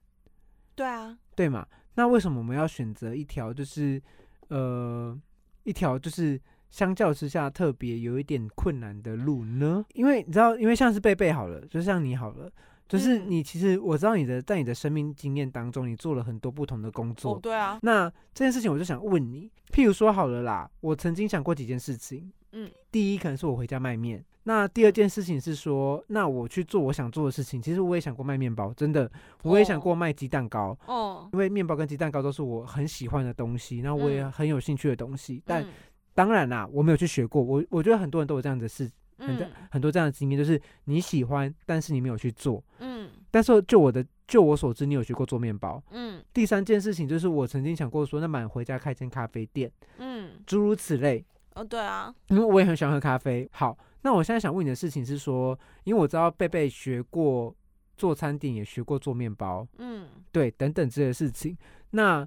[0.74, 1.66] 对啊，对嘛？
[1.94, 4.00] 那为什么我们要选择一条就是
[4.48, 5.18] 呃
[5.64, 9.84] 一条就是相较之下特别有一点困难的路呢？
[9.94, 12.50] 因为你知道，因为像是贝贝好了，就像你好了，
[12.88, 17.34] 就是嗯你其实我知道你的在你的生命经验当中，你做了很多不同的工作。
[17.34, 22.32] 哦对啊，那这件事情我就想问你，譬如说好了啦，我曾经想过几件事情。
[22.52, 27.61] 嗯，第一可能是我回家卖面，那第二件事情是说，那我去做我想做的事情。
[27.61, 29.11] 其实我也想过卖面包，真的，
[29.42, 30.76] 我也想哦过卖鸡蛋糕。
[30.87, 35.42] 哦，因为面包跟鸡蛋糕都是我很喜欢的东西，然后我也嗯很有兴趣的东西。
[35.44, 35.68] 但嗯
[36.14, 37.42] 当然啦，我没有去学过。
[37.42, 42.64] 我我觉得很多人都有这样的事，很多、嗯很多这样的经验，就是你喜欢，但是你没有去做。
[42.78, 45.82] 嗯但是就我的就我所知，你有学过做面包。
[45.90, 51.22] 嗯第三件事情就是我曾经想过说，那买回家开间咖啡店，嗯，诸如此类。
[51.58, 53.48] 哦对啊，因为我也很喜欢喝咖啡。
[53.52, 57.52] 好，那我现在想问你的事情是说，因为我知道贝贝学过
[57.96, 61.58] 做餐点，也学过做面包，嗯对，等等这些事情。
[61.90, 62.26] 那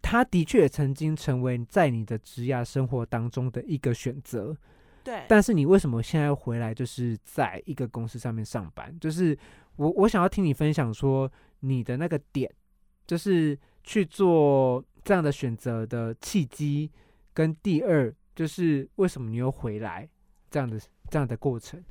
[0.00, 4.56] 他的确也曾经成为在你的职业生活当中的一个选择，
[5.04, 8.98] 对，但是你为什么现在又回来，就是在一个公司上面上班？
[8.98, 9.36] 就是
[9.76, 12.50] 我我想要听你分享说你的那个点，
[13.06, 16.90] 就是去做这样的选择的契机，
[17.34, 20.08] 跟第二就是为什么你又回来
[20.48, 20.78] 这样的
[21.10, 21.82] 这样的过程。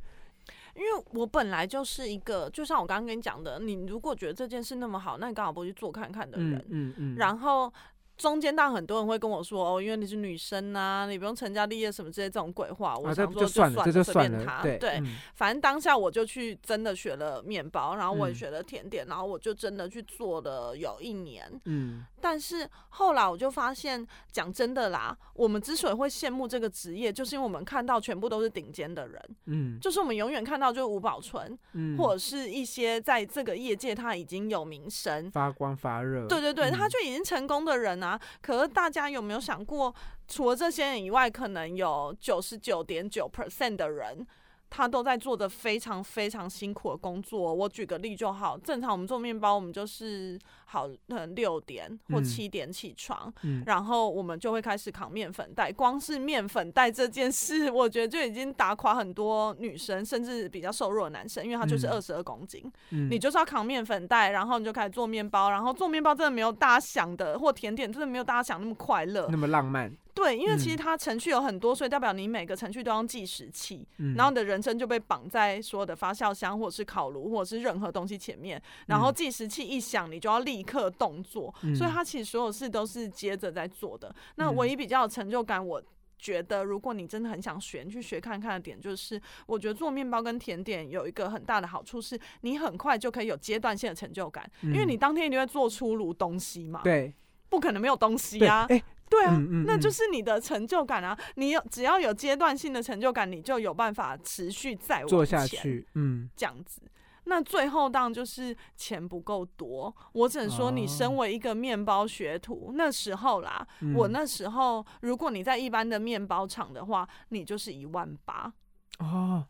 [0.76, 6.64] 因为我本来就是一个，就像我刚刚跟你讲的，你如果觉得这件事那么好，那你刚好不去做看看的人。
[6.70, 7.74] 嗯嗯然后
[8.18, 12.96] 中间当然很多人会跟我说，哦，因为你是女生呐、你不用成家立业什么之类这种鬼话。
[12.98, 14.62] 我想说就算了，这就随算了，便他。
[14.62, 21.52] 对对，嗯反正当下我就去真的学了面包，然后我也嗯学了甜点，然后我就真的去做了有一年。
[21.66, 35.30] 嗯但是后来我就发现，讲真的啦，我们之所以会羡慕这个职业，就是因为我们看到全部都是顶尖的人，嗯就是我们永远看到就是吴宝春，嗯，或者是一些在这个业界他已经有名声。
[35.30, 38.05] 发光发热，对对对，他嗯就已经成功的人啊。
[38.06, 39.94] 啊可是大家有没有想过，
[40.28, 44.26] 除了这些人以外，可能有九十九点九 percent 的人，
[44.70, 47.54] 他都在做着非常非常辛苦的工作。
[47.54, 55.72] 我举个例就好，正常我们做面包，我们就是好能六点或嗯七点起床，嗯然后我们就会开始扛面粉袋。
[55.72, 62.62] 光是面粉袋这件事，我觉得就已经打垮很多女生，甚至比较瘦弱的男生，因为他就是嗯二十二公斤。
[62.90, 69.38] 嗯你就是要扛面粉袋，然后你就开始做面包，然后做面包真的没有大家想的，或甜点真的没有大家想那么快乐那。
[69.38, 70.78] 么浪漫，对，因为其实嗯。
[70.78, 79.14] 它程序有很多，所以代表你每个程序都要用计时器，嗯然后你的人生就被绑在所有的发酵箱或者是烤炉或者是任何东西前面，然后嗯。
[79.14, 81.92] 计时器一响，你就要立刻动作，所以嗯。
[81.92, 84.16] 它其实所有事都是接着在做的。
[84.36, 84.56] 那嗯。
[84.56, 85.84] 唯一比较有成就感，我
[86.18, 94.90] 觉得，如果你真的很想学，你去学看看的点，就是我觉得做面包跟甜点有一个很大的好处，是你很快就可以有阶段性的成就感，因为嗯。
[94.90, 97.14] 你当天一定会做出炉东西嘛，对。
[97.48, 98.66] 不可能没有东西对，啊。
[98.70, 99.66] 哎，对啊，嗯嗯嗯。
[99.66, 101.18] 那就是你的成就感啊！
[101.36, 106.82] 你有只要有阶段性的成就感，你就有办法持续再往做下去，嗯，这样子。
[107.28, 111.16] 那最后当然就是钱不够多，我只能说，你身哦。
[111.16, 118.54] 为一个面包学徒，那时候啦，我嗯那时候如果你在一般的面包厂的话，你就是一万八，
[119.00, 119.44] 哦，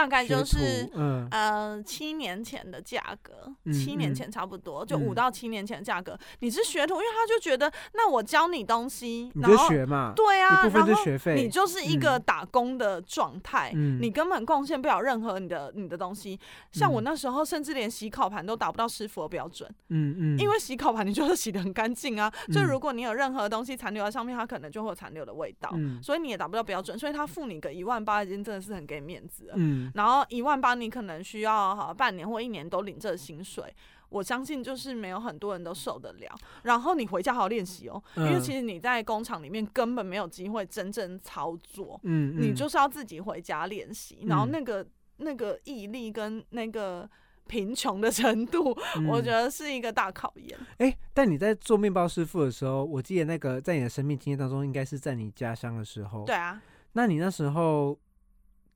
[0.00, 1.28] 大概就是嗯。
[1.30, 5.14] 呃，七年前的价格，七年前差不多，就五嗯。
[5.14, 6.18] 到七年前的价格。
[6.38, 12.22] 你是学徒，因为他就觉得，那我教你东西，然后学嘛，对啊，然后是学费，你就是一个嗯。
[12.22, 13.98] 打工的状态，嗯。
[14.00, 16.38] 你根本贡献不了任何你的你的东西。
[16.72, 17.04] 像我嗯。
[17.04, 22.64] 那时候，甚至连洗烤盘都达不到师傅的标准，嗯嗯，因为洗烤盘你就是洗的很干净啊，就嗯。
[22.64, 26.02] 如果你有任何东西残留在上面，它可能就会有残留的味道，嗯。
[26.02, 29.54] 所以你也达不到标准，所以他付你个一万八，已经真的是很给面子了。
[29.56, 33.64] 嗯然后一万八，你可能需要好半年或一年都领这个薪水，
[34.08, 36.34] 我相信就是没有很多人都受得了。
[36.62, 44.86] 然后你回家好好练习哦，因为嗯其实你在工厂里面根本没有机会真正操作，嗯，嗯你就是要自己回家练习，然后嗯那个
[45.18, 47.08] 那个毅力跟那个
[47.46, 48.70] 贫穷的程度，
[49.08, 50.58] 我嗯觉得是一个大考验。
[50.78, 56.24] 哎、但你在做面包师傅的时候，我记得那个在你的生命经验当中，应该是在你家乡的时候。
[56.24, 56.34] 对。
[56.34, 56.60] 啊，
[56.92, 57.98] 那你那时候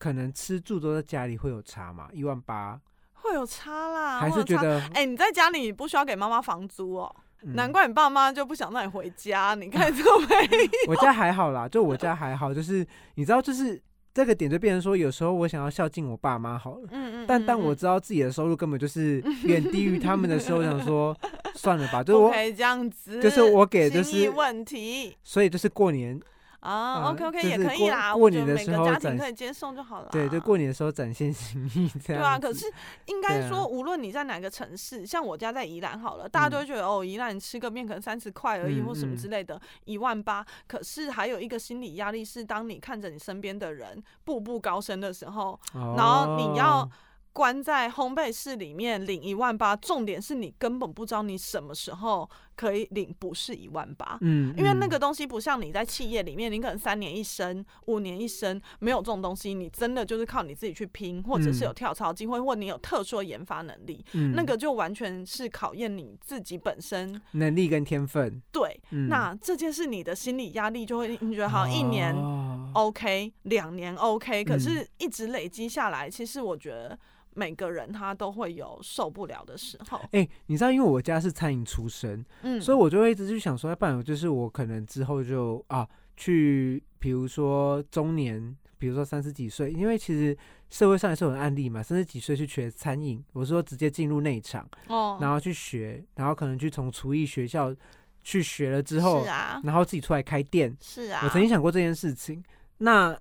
[0.05, 2.11] 可能吃住都在家里会有差嘛？
[2.13, 2.79] 一万八，
[3.15, 4.31] 会有差啦，还。
[4.31, 9.55] 是觉得、哎、你在家里不需要给妈妈房租哦，嗯难怪你爸妈就不想让你回家。
[9.55, 16.89] 你看这么没 我家还好啦，就我家还好，就是你知道，就是这个点就变成说，有时候我想要孝敬我爸妈好了。
[16.91, 21.17] 嗯嗯，但当我嗯知道自己的收入根本就是远低于他们的时候，我想说
[21.55, 26.21] 算了吧， 就是我，可以这样子，就是我给就是，问题所以就是过年
[26.65, 26.73] 啊。
[26.73, 30.09] 啊 OK OK 也可以啦，过我觉得每年的时候个家庭可以接受就好了。
[30.11, 32.23] 对，就过年的时候展现心意 这样。
[32.23, 32.67] 对啊，可是
[33.07, 40.45] 应该说，无论你在哪个城市，像我家在宜兰好了，大家都会觉得、哦，宜兰吃个面可能三十块而已，嗯或什么嗯之类的，一万八。
[40.67, 46.91] 可是还有一个心理压力是，当你看着你身边的人步步高升的时候，然后你要哦
[47.33, 54.19] 关在烘焙室里面领一万八，重点是你根本不知道你什么时候可以领不是一万八。
[54.21, 67.21] 嗯，因为那嗯个东西不像你在企业里面，你可能三年一升、五年一升，没有这种东西，你真的就是靠你自己去拼，或者是有嗯跳槽机会，或你有特殊的研发能力，嗯那个就完全是考验你自己本身。
[67.33, 76.99] 能力跟天分，对，嗯那这件事你的心理压力就会，你觉得好一年哦 OK，两年 OK，可嗯是一直累积下来，其实我觉得
[77.35, 80.01] 每个人他都会有受不了的时候。
[80.13, 90.37] 哎、你知道，因为我家是餐饮出身，嗯，所以我就会一直去想说，要不然就是我可能之后就啊去，比如说中年，比如说三十几岁，因为其实
[90.71, 97.75] 社会上也是有案例嘛，三十几岁去学餐饮，我说直接进入内场，哦，然后去学，然后可能去从厨艺学校
[98.23, 100.77] 去学了之后，是啊，然后自己出来开店。
[100.81, 102.43] 是啊，我曾经想过这件事情，
[102.79, 103.19] 那。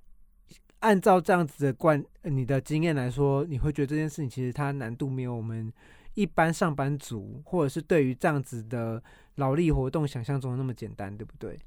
[0.83, 5.71] 按照这样子的惯，你的经验来说，你会觉得这件事情其实它难度没有我们
[6.13, 9.01] 一般上班族，或者是对于这样子的
[9.35, 11.57] 劳力活动想象中的那么简单，对不对？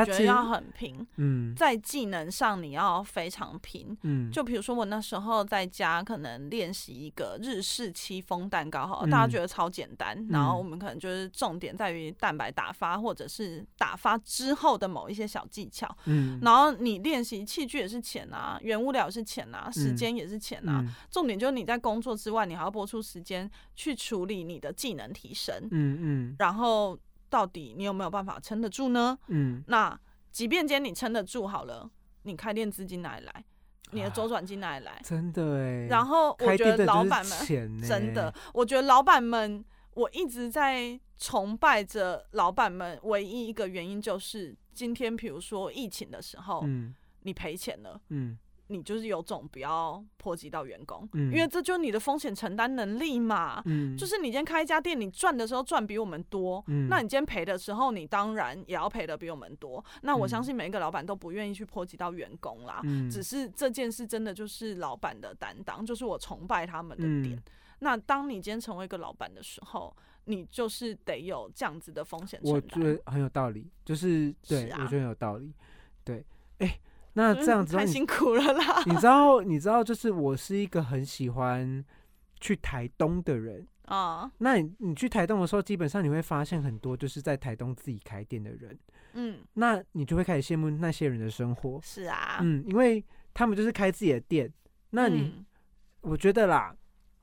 [0.00, 3.96] 我觉得要很拼，嗯在技能上你要非常拼。
[4.02, 15.88] 嗯，就比如说我那时候在家可能练习一个日式戚风蛋糕，哈，大家嗯觉得超简单，然后嗯我们可能就是重点在于蛋白打发或者是打发之后的某一些小技巧。
[16.06, 20.80] 嗯，然后你练习器具也是钱啊，原物料也是钱啊，时嗯间也是钱啊。
[20.84, 25.54] 嗯重点就是你在工作之外，你还要拨出时间去处理你的技能提升。
[25.70, 26.98] 嗯嗯然后
[27.34, 29.18] 到底你有没有办法撑得住呢？
[29.26, 29.98] 嗯，那
[30.30, 31.90] 即便今天你撑得住好了，
[32.22, 33.44] 你开店资金哪里来？
[33.90, 35.02] 你的啊周转金哪里来？
[35.02, 35.86] 真的哎。
[35.88, 42.96] 然后我觉得老板们真的，我觉得老板们，我一直在崇拜着老板们。
[43.02, 53.62] 唯一一个原因就是，今天比如说疫情的时候，嗯你赔钱了，嗯你就是有种不要波及到员工，嗯因为这就是你的风险承担能力嘛。
[53.66, 59.84] 嗯，就是你今天开一家店，你赚的时候赚比我们多，嗯那你今天赔的时候，你当然也要赔的比我们多。
[60.02, 62.80] 那我嗯相信每一个老板都不愿意去波及到员工啦。
[62.84, 67.36] 嗯只是这件事真的就是老板的担当，就是我崇拜他们的点。
[67.36, 67.42] 嗯
[67.80, 72.80] 那当你今天成为一个老板的时候，你就是得有这样子的风险我承担。
[72.80, 75.52] 觉得很有道理，就是对是啊我觉得很有道理。
[76.02, 76.24] 对，
[76.58, 76.78] 哎，
[77.14, 78.82] 那这样子太辛苦了啦。
[78.86, 81.84] 你知道，你知道，就是我是一个很喜欢
[82.40, 83.66] 去台东的人。
[83.84, 88.78] 啊，那你你去台东的时候，基本上你会发现很多就是在台东自己开店的人，
[89.12, 91.78] 嗯，那你就会开始羡慕那些人的生活。
[91.82, 94.50] 是啊，嗯，因为他们就是开自己的店。
[94.88, 95.44] 那你，嗯
[96.00, 96.74] 我觉得啦，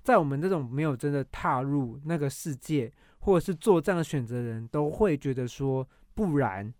[0.04, 6.72] 在我们这种没有真的踏入那个世界，或者是做这样的选择的人，都会觉得说，不然，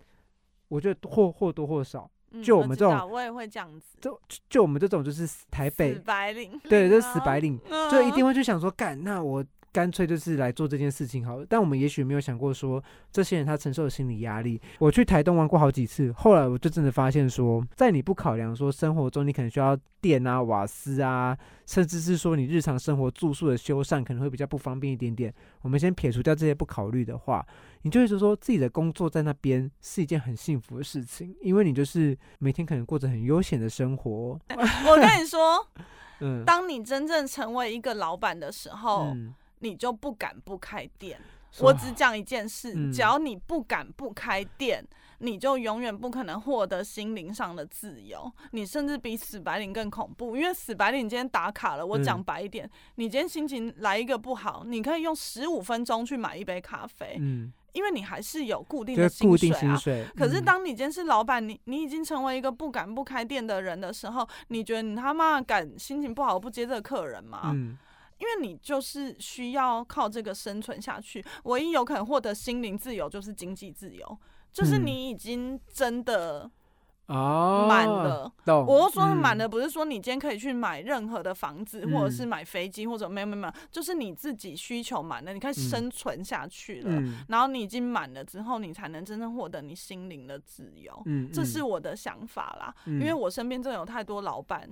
[0.68, 4.20] 我觉得或或多或少，嗯就我们这种我也会这样子，就
[4.50, 7.60] 就我们这种就是台北死，白领，对，就是死白领，
[7.92, 11.46] 就一定会会去想说，干，那我干脆就是来做这件事情好了。
[11.48, 14.60] 但我们也许没有想过说，这些人他承受的心理压力。
[14.80, 25.34] 我去台东玩过好几次，后来我就真的发现说，在你不考量说生活中你可能需要电啊、瓦斯啊，甚至是说你日常生活住宿的修缮可能会比较不方便一点点。
[25.62, 27.46] 我们先撇除掉这些不考虑的话，
[27.84, 34.40] 你就会觉得说自己的工作在那边是一件很幸福的事情，因为你就是每天可能过着很悠闲的生活。
[34.50, 35.66] 我跟你说，
[36.20, 41.20] 嗯，当你真正成为一个老板的时候，嗯你就不敢不开店。
[41.59, 44.82] 我只讲一件事，嗯只要你不敢不开店，
[45.18, 48.32] 你就永远不可能获得心灵上的自由。
[48.51, 51.86] 你甚至比死白领更恐怖，因为死白领今天打卡了。
[51.86, 59.76] 我讲嗯白一点，你今天心情来一个不好，你可以用十五分钟去买一杯咖啡，嗯，因为你还是有固定就是的薪固定水啊。
[59.76, 60.07] 薪水。
[60.16, 67.51] 可是嗯当你今天是老板，你你已经成为一个不敢不开店的人的时候，你觉得你他妈敢心情不好不接这个客人吗？
[67.53, 67.78] 嗯
[68.22, 74.18] 因为你就是需要靠这个生存下去，唯一有可能获得心灵自由就是经济自由，
[74.54, 76.48] 就是嗯你已经真的
[77.08, 78.32] 哦，满了。
[78.46, 78.64] 懂。
[78.64, 86.92] 我说满嗯了，不是说你今天可以去买任何的房子，或者是嗯买飞机，或者没有没有没有，就是你自己需求满了，你可以嗯生存下去了。
[86.92, 91.02] 嗯然后你已经满了之后，你才能真正获得你心灵的自由。
[91.08, 94.70] 嗯，这是嗯我的想法啦，嗯因为我身边真的有太多老板，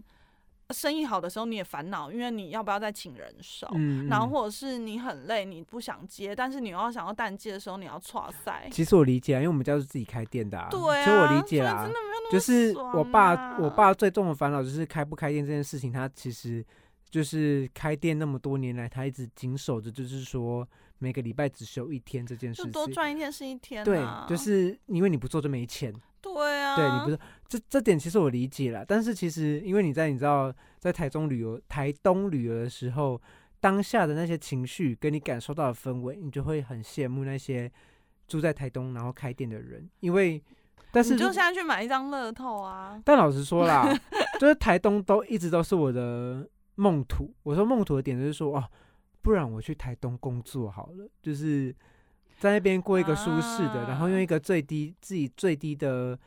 [0.74, 8.68] 生意好的时候你也烦恼，因为你要不要再请人手，嗯，然后嗯或者是你很累，你不想接，但是你又要想要淡季的时候，你要跨赛。
[8.72, 11.94] 其实我理解啊，因为我们家是自己开店的啊，对啊，所以我理解啦所以真。
[11.94, 15.92] 的没有那么就是我爸，啊我爸最重的烦恼就是开不开店这件事情。
[15.92, 16.64] 他其实
[17.10, 20.68] 就是开店那么多年来，他一直紧守着，就是说
[21.00, 22.72] 每个礼拜只休一天这件事情。
[22.72, 25.92] 就多赚一天是一天、对啊，，就是因为你不做就没钱。
[26.22, 27.18] 对啊，对你不是
[27.50, 28.86] 这这点，其实我理解了。
[28.86, 33.20] 但是其实因为你在你知道在台中旅游、台东旅游的时候，
[33.60, 37.70] 当下的那些情绪跟你感受到的氛围，你就会很羡慕那些
[38.28, 40.42] 住在台东然后开店的人，因为
[40.92, 43.92] 但是你就现在去买一张乐透啊，但老实说啦，
[44.40, 47.34] 就是台东都一直都是我的梦土。
[47.44, 48.64] 我说梦土的点就是说，哦，
[49.22, 51.76] 不然我去台东工作好了，就是
[52.38, 56.18] 在那边过一个舒适的，然后用一个最低自己最低的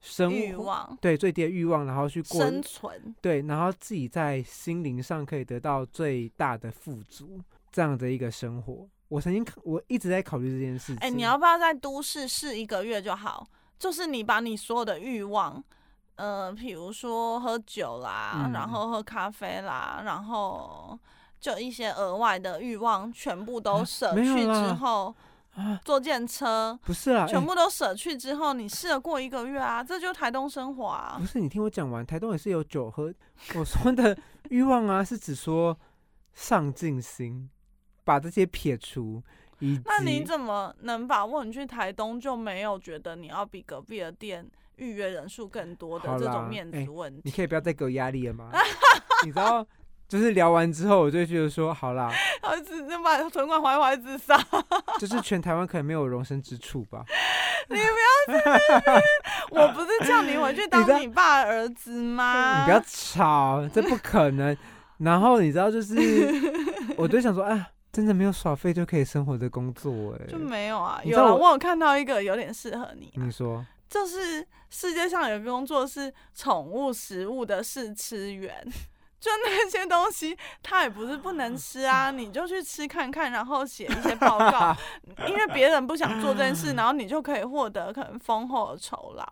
[0.00, 7.40] 生活，欲望、对最低的欲望，然后去过生存，对，然后自己在心灵上可以得到最大的富足，
[7.70, 8.88] 这样的一个生活。
[9.08, 10.96] 我曾经考我一直在考虑这件事情。
[10.98, 13.46] 哎、你要不要在都市试一个月就好？
[13.78, 15.62] 就是你把你所有的欲望，
[16.14, 20.98] 呃，比如说喝酒啦，嗯然后喝咖啡啦，然后
[21.40, 25.14] 就一些额外的欲望全部都啊舍去之后，啊？
[25.84, 31.26] 坐电车不是啦，哎全部都舍去之后，你试了过一个月啊，这就是台东生活啊不。
[31.26, 33.12] 是你听我讲完，台东也是有酒喝。
[33.54, 34.16] 我说的
[34.48, 35.78] 欲望啊，是指说
[36.32, 37.50] 上进心，
[38.04, 39.22] 把这些撇除，
[39.84, 47.22] 那你怎么能把握你去台东就没有觉得你要比隔壁的店预约人数更多的这种面哎子问题？
[47.24, 48.50] 你可以不要再给我压力了吗？
[49.24, 49.66] 你知道，
[50.10, 54.36] 就是聊完之后，我就觉得说，好啦， 儿子能把存款还回自杀。
[54.98, 57.04] 就是全台湾可能没有容身之处吧。
[57.70, 58.60] 你不要在
[59.52, 62.58] 那我不是叫你回去当你爸的儿子吗？
[62.58, 64.56] 你不要吵，这不可能。
[64.98, 65.96] 然后你知道，就是
[66.96, 71.00] 我就想说，啊，真的没有耍废就可以生活的工作哎、就没有啊。
[71.04, 78.66] 有啊，我有看到一个有点适合你啊、你说，就是世界上有个工作是宠物食物的试吃员。
[79.20, 84.74] 就那些东西，它也不是不能吃啊，你就去吃看看，然后写一些报告，
[85.28, 89.26] 因为别人不想做这件事，然后你就可以获得可能丰厚的酬劳。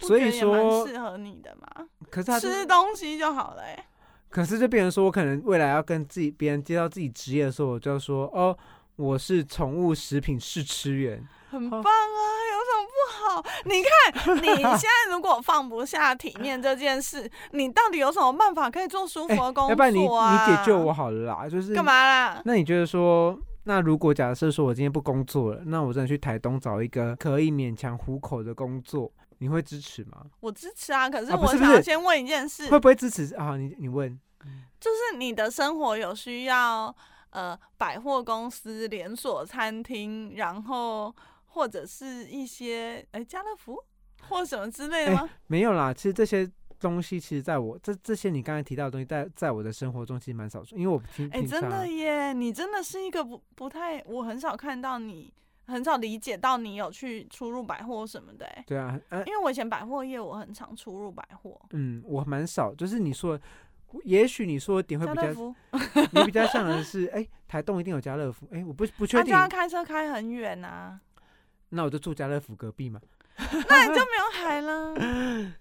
[0.00, 3.84] 所以觉得也蛮说，适合你的嘛，可是他吃东西就好了、欸。
[4.30, 8.56] 可是就变成说，我可能未来要跟自己别人介绍自己职业的时候，我就要说，哦，
[8.96, 11.26] 我是宠物食品试吃员。
[11.50, 12.20] 好很棒啊，
[12.52, 13.44] 有什么不好？
[13.64, 19.68] 你看，你现在如果放不下体面这件事，你到底有什么办法可以做舒服的工作啊？
[19.70, 21.84] 要不然你你解救我好了啦，就是干？
[21.84, 22.42] 嘛啦？
[22.44, 30.26] 那你觉得说，那如果假设说我今天不工作了，那我真的去台东找一个可以勉强糊口的工作，你会支持吗？
[30.40, 33.56] 我支持啊，可是我想要先问一件事，会不会支持啊？
[33.56, 34.18] 你你问，
[34.78, 36.94] 就是你的生活有需要，
[37.30, 41.14] 呃，百货公司、连锁餐厅，然后
[41.58, 43.76] 或者是一些哎家乐福
[44.28, 45.28] 或什么之类的吗？
[45.48, 46.48] 没有啦，其实这些
[46.78, 55.34] 东西，其实在我这这些你刚才提到的东西，在在我的生活中其实蛮少数，因为我平哎、真的耶，你真的是一个不不太，我很少看到你，
[55.66, 58.64] 很少理解到你有去出入百货什么的哎。
[58.64, 63.36] 对啊，呃因为我以前百货业我很常出入百货，嗯，我蛮少，就是你说，
[64.04, 65.54] 也许你说的点会比较，
[66.12, 71.00] 你比较像的 是，哎、台东一定有家乐福，哎、我不不确定他就，要开车开很远呐、
[71.70, 73.00] 那我就住家乐福隔壁嘛。
[73.68, 74.94] 那你就没有海了。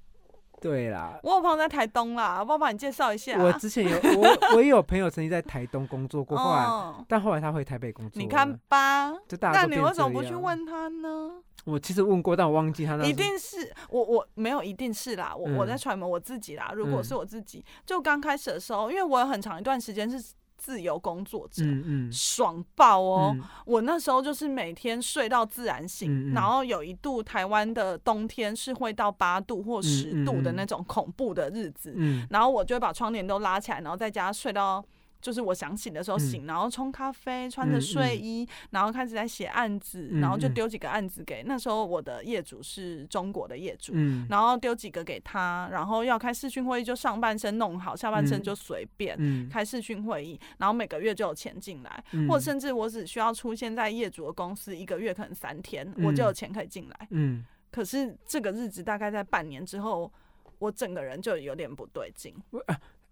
[0.60, 3.38] 对啦，我有朋友在台东啦，我帮帮你介绍一下。
[3.38, 10.34] 我之前有我我也有朋友曾经在台东工作过，后来、哦，但后来他回台北工作，你看吧，就大家那你为什么不去？
[10.34, 11.34] 问他呢？
[11.64, 16.72] 我其实问过，但我忘记他那一定是我我没有一定是啦，我、我嗯在揣摩我自己啦。
[16.74, 23.32] 如果嗯是我自己，就刚开始的时候，因为我有很长一段时间是自由工作者，嗯嗯爽爆哦！
[23.36, 34.84] 嗯我那时候就是每天睡到自然醒，嗯嗯然后有一度台湾的冬天是会到八度或十度的那种恐怖的日子，嗯然后我就会把窗帘都拉起来，然后在家睡到。
[35.22, 36.20] 就是我想醒的时候嗯。
[36.20, 44.28] 醒，然后冲咖啡，穿着睡衣，然后开始在写案子，然后就丢几个案子给那时候我的业主是中国的业主，嗯。
[44.30, 48.44] 然后丢几个给他，然后要开视讯会议就上半身弄好，下半身嗯。
[48.44, 49.16] 就随便。
[49.20, 52.28] 嗯，开视讯会议，然后每个月就有钱进来，嗯。
[52.28, 57.08] 或甚至我只需要出现在业主的公司一个月，可能三天，我就有钱可以进来。
[57.12, 57.46] 嗯。
[57.70, 60.12] 可是这个日子大概在半年之后，
[60.58, 62.34] 我整个人就有点不对劲。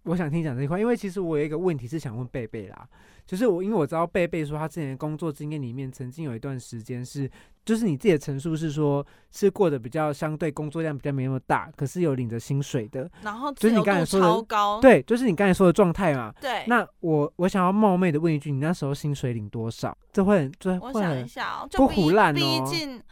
[0.06, 2.88] 我想听讲这一块，因为其实我有一个问题是想问贝贝啦，
[3.26, 7.28] 就是我因为我知道贝贝说他之前的工作经验里面曾经有一段时间是，
[7.64, 16.32] 就是你自己的陈述是说是过得比较相对工作量比较没那么大，可是有领着薪水的，然后就是你刚才说的超高，对，就是你刚才说的状态嘛。
[16.40, 16.64] 对。
[16.68, 19.96] 那我我想要冒昧的问一句，你那时候薪水领多少？
[20.12, 23.02] 这会很这我想一会很下哦，不胡乱逼哦近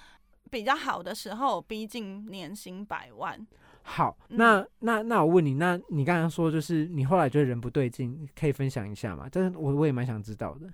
[0.50, 3.44] 比较好的时候，逼近年薪百万。
[3.84, 4.16] 好。
[4.30, 9.28] 嗯那那那我问你，那你刚刚说就是你后来觉得人不对劲，可以分享一下吗？
[9.30, 10.66] 但是我我也蛮想知道的。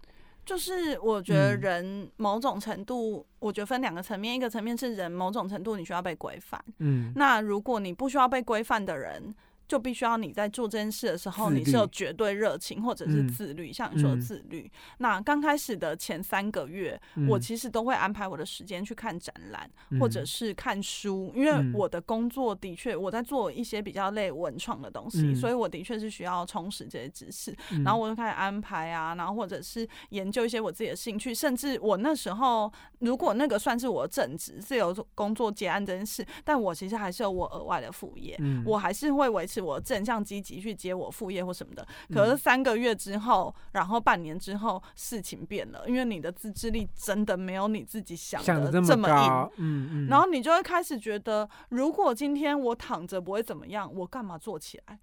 [0.46, 6.58] 就是我觉得嗯人某种程度，我觉得分两个层面，一个层面是人某种程度你需要被规范。
[6.78, 9.34] 嗯那如果你不需要被规范的人，
[9.70, 14.68] 就必须要你在做这件事的时候，你是有绝对热情或者是嗯自律，像你说的嗯自律。
[14.98, 27.56] 那刚开始的前三个月，我嗯其实都会安排我的时间去看展览，或者嗯是看书，因为嗯我的工作的确我在做一些比较类文创的东西，嗯所以我的确是需要充实这些知识。
[27.70, 38.36] 嗯然后我就开始安排啊，然后或者是研究一些我自己的兴趣，甚至我那时候如果那个算是我正职，自由工作结案这件事，但我其实还是有我额外的副业。
[38.40, 54.98] 嗯我还是会维持我正向积极去接我副业或什么的，可是嗯三个月之后，然后半年之后，事情变了，因为你的自制力真的没有你自己想想的的这么硬，高，嗯嗯，然后你就会开始觉得，如果今天我躺着不会怎么样，我干嘛做起来？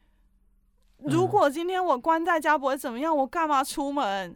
[1.00, 4.36] 如嗯果今天我关在家不会怎么样，我干嘛出门？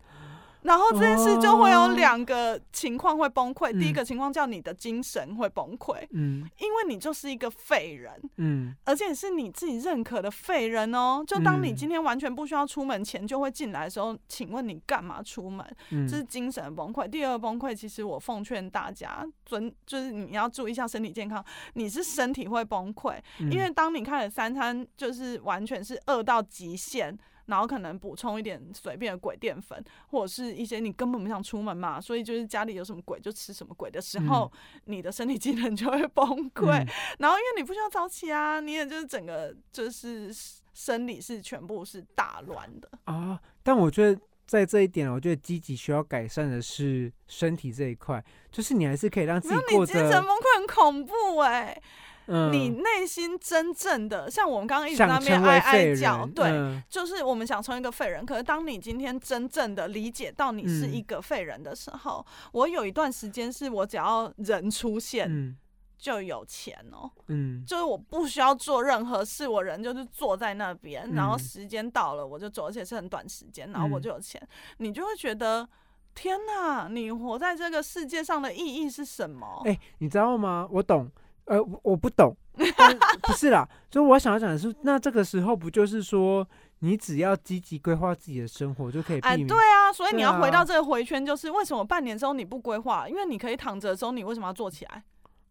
[0.64, 3.72] 然后这件事就会有哦两个情况会崩溃。
[3.80, 11.24] 第一嗯个情况叫你的精神会崩溃，嗯因为你就是一个废人，嗯而且是你自己认可的废人哦。
[11.26, 15.66] 就当你嗯今天完全不需要出门，前就会进来的时候，请问你干嘛出门？
[15.90, 17.08] 嗯，这是精神崩溃。
[17.08, 21.44] 第二个崩溃，其实我奉劝大家尊，就是你要注意一下身体健康。
[21.74, 27.18] 你是身体会崩溃，因为嗯当你开始三餐就是完全是饿到极限。
[27.46, 34.52] 然后可能补充一点随便的鬼淀粉，或者是一些你根本不想出门嘛，所以就是家里有什么鬼就吃什么鬼的时候，
[34.86, 36.84] 你的身体机能就会崩溃。
[36.84, 36.88] 嗯
[37.20, 40.32] 然后因为你不需要早起啊，你也就是整个就是
[40.74, 42.90] 生理是全部是大乱的。
[43.06, 51.82] 啊，但我觉得在这一点，我觉得积极需要改善的是身体这一块，就是你还是可以让自，己过你精神着，崩溃很恐怖哎、
[52.28, 58.26] 嗯，你内心真正的像我们刚刚一直在那边哀哀为废人，叫，对，嗯就是我们想成为一个废人。
[58.26, 65.58] 可是当你今天真正的理解到你是嗯一个废人的时候，我有一段时间是我只要人出现嗯
[65.98, 74.42] 就有钱哦、嗯就是我不需要做任何事，我人就是坐在那边，然后嗯时间到了我就走，而且是很短时间，然后我嗯就有钱，
[74.78, 75.68] 你就会觉得。
[76.14, 79.62] 天呐，你活在这个世界上的意义是什么？
[79.64, 80.68] 哎、你知道吗？
[80.70, 81.10] 我懂，
[81.52, 82.34] 呃，我我不懂，
[82.78, 86.48] 但不是啦，就我想要讲的是，那这个时候不就是说，
[86.80, 89.46] 你只要积极规划自己的生活，就可以避哎，免。
[89.46, 93.06] 对啊，所以你要回到啊这个回圈，就是为什么半年之后你不规划？
[93.10, 95.04] 因为你可以躺着的时候，你为什么要做起来？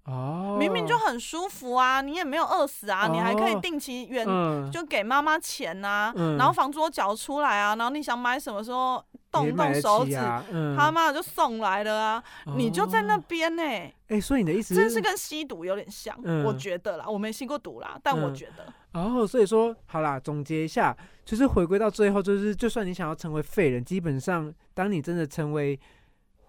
[0.05, 6.37] 哦，明明就很舒服啊，你也没有饿死啊，你还可以哦定期原嗯，就给妈妈钱呐、嗯。
[6.37, 12.25] 然后房租都缴出来啊，然后你想买什么时候动动手指，啊，嗯，他妈的就送来了啊，
[12.57, 13.63] 你就在那哦，边呢、
[14.09, 16.45] 哎，所以你的意思真是跟吸毒有点像，嗯。
[16.45, 18.35] 我觉得啦，我没吸过毒啦，但我嗯。
[18.35, 25.79] 觉得，哦，所以说好啦，总结一下，就是回归到最后，就是就算你想要成为废人，基本上当你真的成为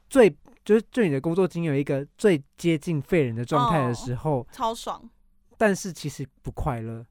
[0.09, 0.33] 最
[0.63, 5.01] 就是对你的工作经验有一个最接近废人的状态的哦时候，超爽。
[5.57, 7.05] 但是其实不快乐。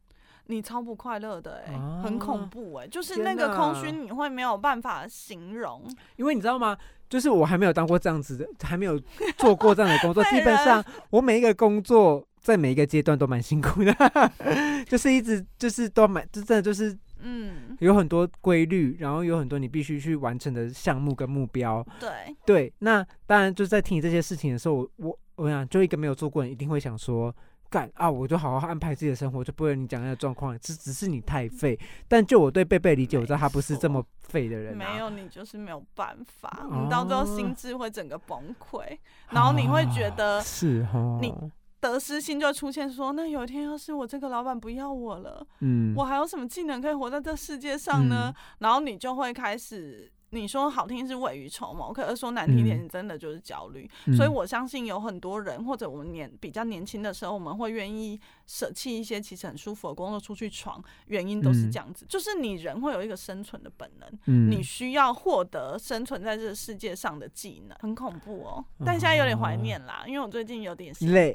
[0.47, 5.83] 你超不快乐的哎、啊很恐怖哎、就是那个空虚，你会没有办法形容。
[6.17, 6.77] 因为你知道吗？
[7.09, 9.01] 就是我还没有当过这样子的，还没有
[9.39, 10.25] 做过这样的工作。
[10.31, 13.95] 基本上，我每一个工作在每一个阶段都蛮辛苦的，
[14.89, 21.87] 就是一直就是都蛮，就真的就是嗯，有很多规律，然后有很多你必须去完成的项目跟目标。
[21.99, 27.35] 对，对，那当然就是在听你这些事情的时候，我我我想，就一个没有做过的人一定会想说。
[27.73, 28.11] 干啊！
[28.11, 30.59] 我就好好安排自己的生活，就不会有你讲那个状况。
[30.59, 34.77] 只只是你太废，但就我对贝贝理解，我知道他不是这么废的人、啊。
[34.77, 38.99] 没有你就是没有办法，哦你到最后心智会整个崩溃，
[39.29, 41.33] 然后你会觉得啊是哦，你
[41.81, 48.33] 得失心就会出现说，那有一天要是我这个老板不要我了，嗯，我还有什么技能可以活在这世界上呢？
[48.59, 50.13] 然后你就会开始。
[50.31, 52.85] 你说好听是未雨绸缪，可是说难听点，嗯。
[52.85, 53.89] 你真的就是焦虑。
[54.07, 61.73] 嗯所以我相信有很多人，或者我们年比较年轻的时候，我们会愿意舍弃一些其实很舒服的工作出去闯，原因都是嗯。
[61.73, 64.51] 这样子，就是你人会有一个生存的本能，嗯。
[64.51, 68.65] 你需要获得生存在这个世界上的技能，很恐怖哦。
[68.85, 71.35] 但现在有点怀念啦，因为我最近有点辛累，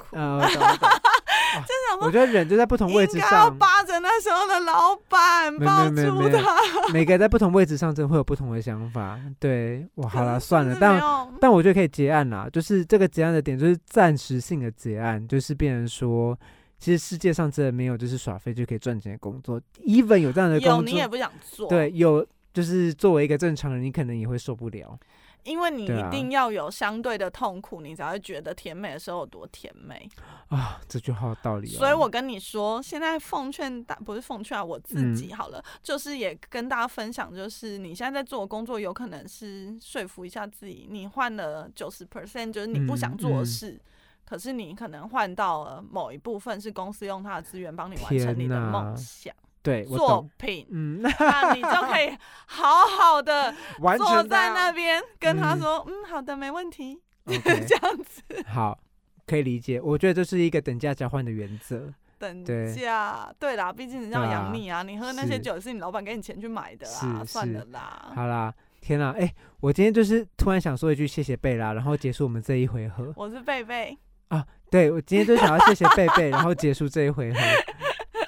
[1.54, 6.56] 懂我懂啊想说我觉得人就在不同位置上，扒着那时候的老板没抱住没没没他。
[6.92, 9.18] 每个人在不同位置上，真的会有不同的想法。
[9.38, 12.48] 对，我好了，算了，但有但我觉得可以结案啦。
[12.52, 16.38] 就是这个结案的点，就是暂时性的结案，就是变成说，
[16.78, 24.98] 其实世界上真的没有就是耍废就可以赚钱的工作，even 有这样的工作，有你也不想做，对，，有就是作为一个正常人，你可能也会受不了。
[25.46, 30.08] 因为你一定要有相对的痛苦，你才会觉得甜美的时候有多甜美。
[30.48, 31.78] 啊，这句话有道理哦。
[31.78, 43.80] 所以我跟你说，现在奉劝大不是奉劝啊，我自嗯己好了，就是也跟大家分享，就是你现在在做的工作，有可能是说服一下自己，你换了九十 percent，就是你不想做的嗯嗯事。
[44.24, 49.32] 可是你可能换到了某一部分是公司用它的资源帮你完成你的梦想
[49.66, 53.52] 对作，品，嗯， 那你就可以好好的
[53.98, 58.78] 坐在那边跟他嗯说，嗯，好的，没问题 这样子好，
[59.26, 59.80] 可以理解。
[59.80, 61.92] 我觉得这是一个等价交换的原则。
[62.18, 63.28] 等价。
[63.38, 68.12] 对啦，毕竟人家要养你啊，你喝那些酒是你老板给你钱去买的啦，是算是了啦。
[68.14, 73.12] 好啦，天啦，哎、我今天就是突然想说一句谢谢贝拉，然后结束我们这一回合。
[73.16, 73.98] 我是贝贝
[74.28, 77.40] 啊，对我今天就想要谢谢贝贝，然后结束这一回合。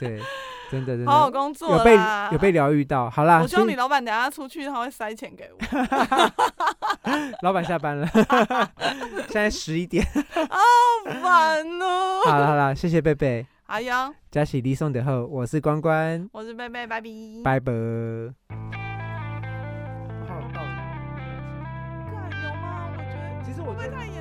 [0.01, 0.21] 对，
[0.71, 2.29] 真的真的好好工作有被啦。
[2.33, 3.09] 有被疗愈到。
[3.09, 5.59] 好啦，我希望先你老板等下出去，他会塞钱给我。
[7.43, 8.07] 老板下班了，
[9.29, 10.05] 现在十一点。
[10.05, 10.59] 好
[11.23, 12.21] 烦哦。
[12.27, 17.09] 好了好了，谢谢贝贝，好呀，嘉喜力送的后，我是关关，我是贝贝，拜拜。
[17.45, 17.71] 拜拜。
[17.71, 17.89] 干
[22.43, 22.91] 有吗？
[22.97, 24.18] 我觉得其实我觉得会不会太严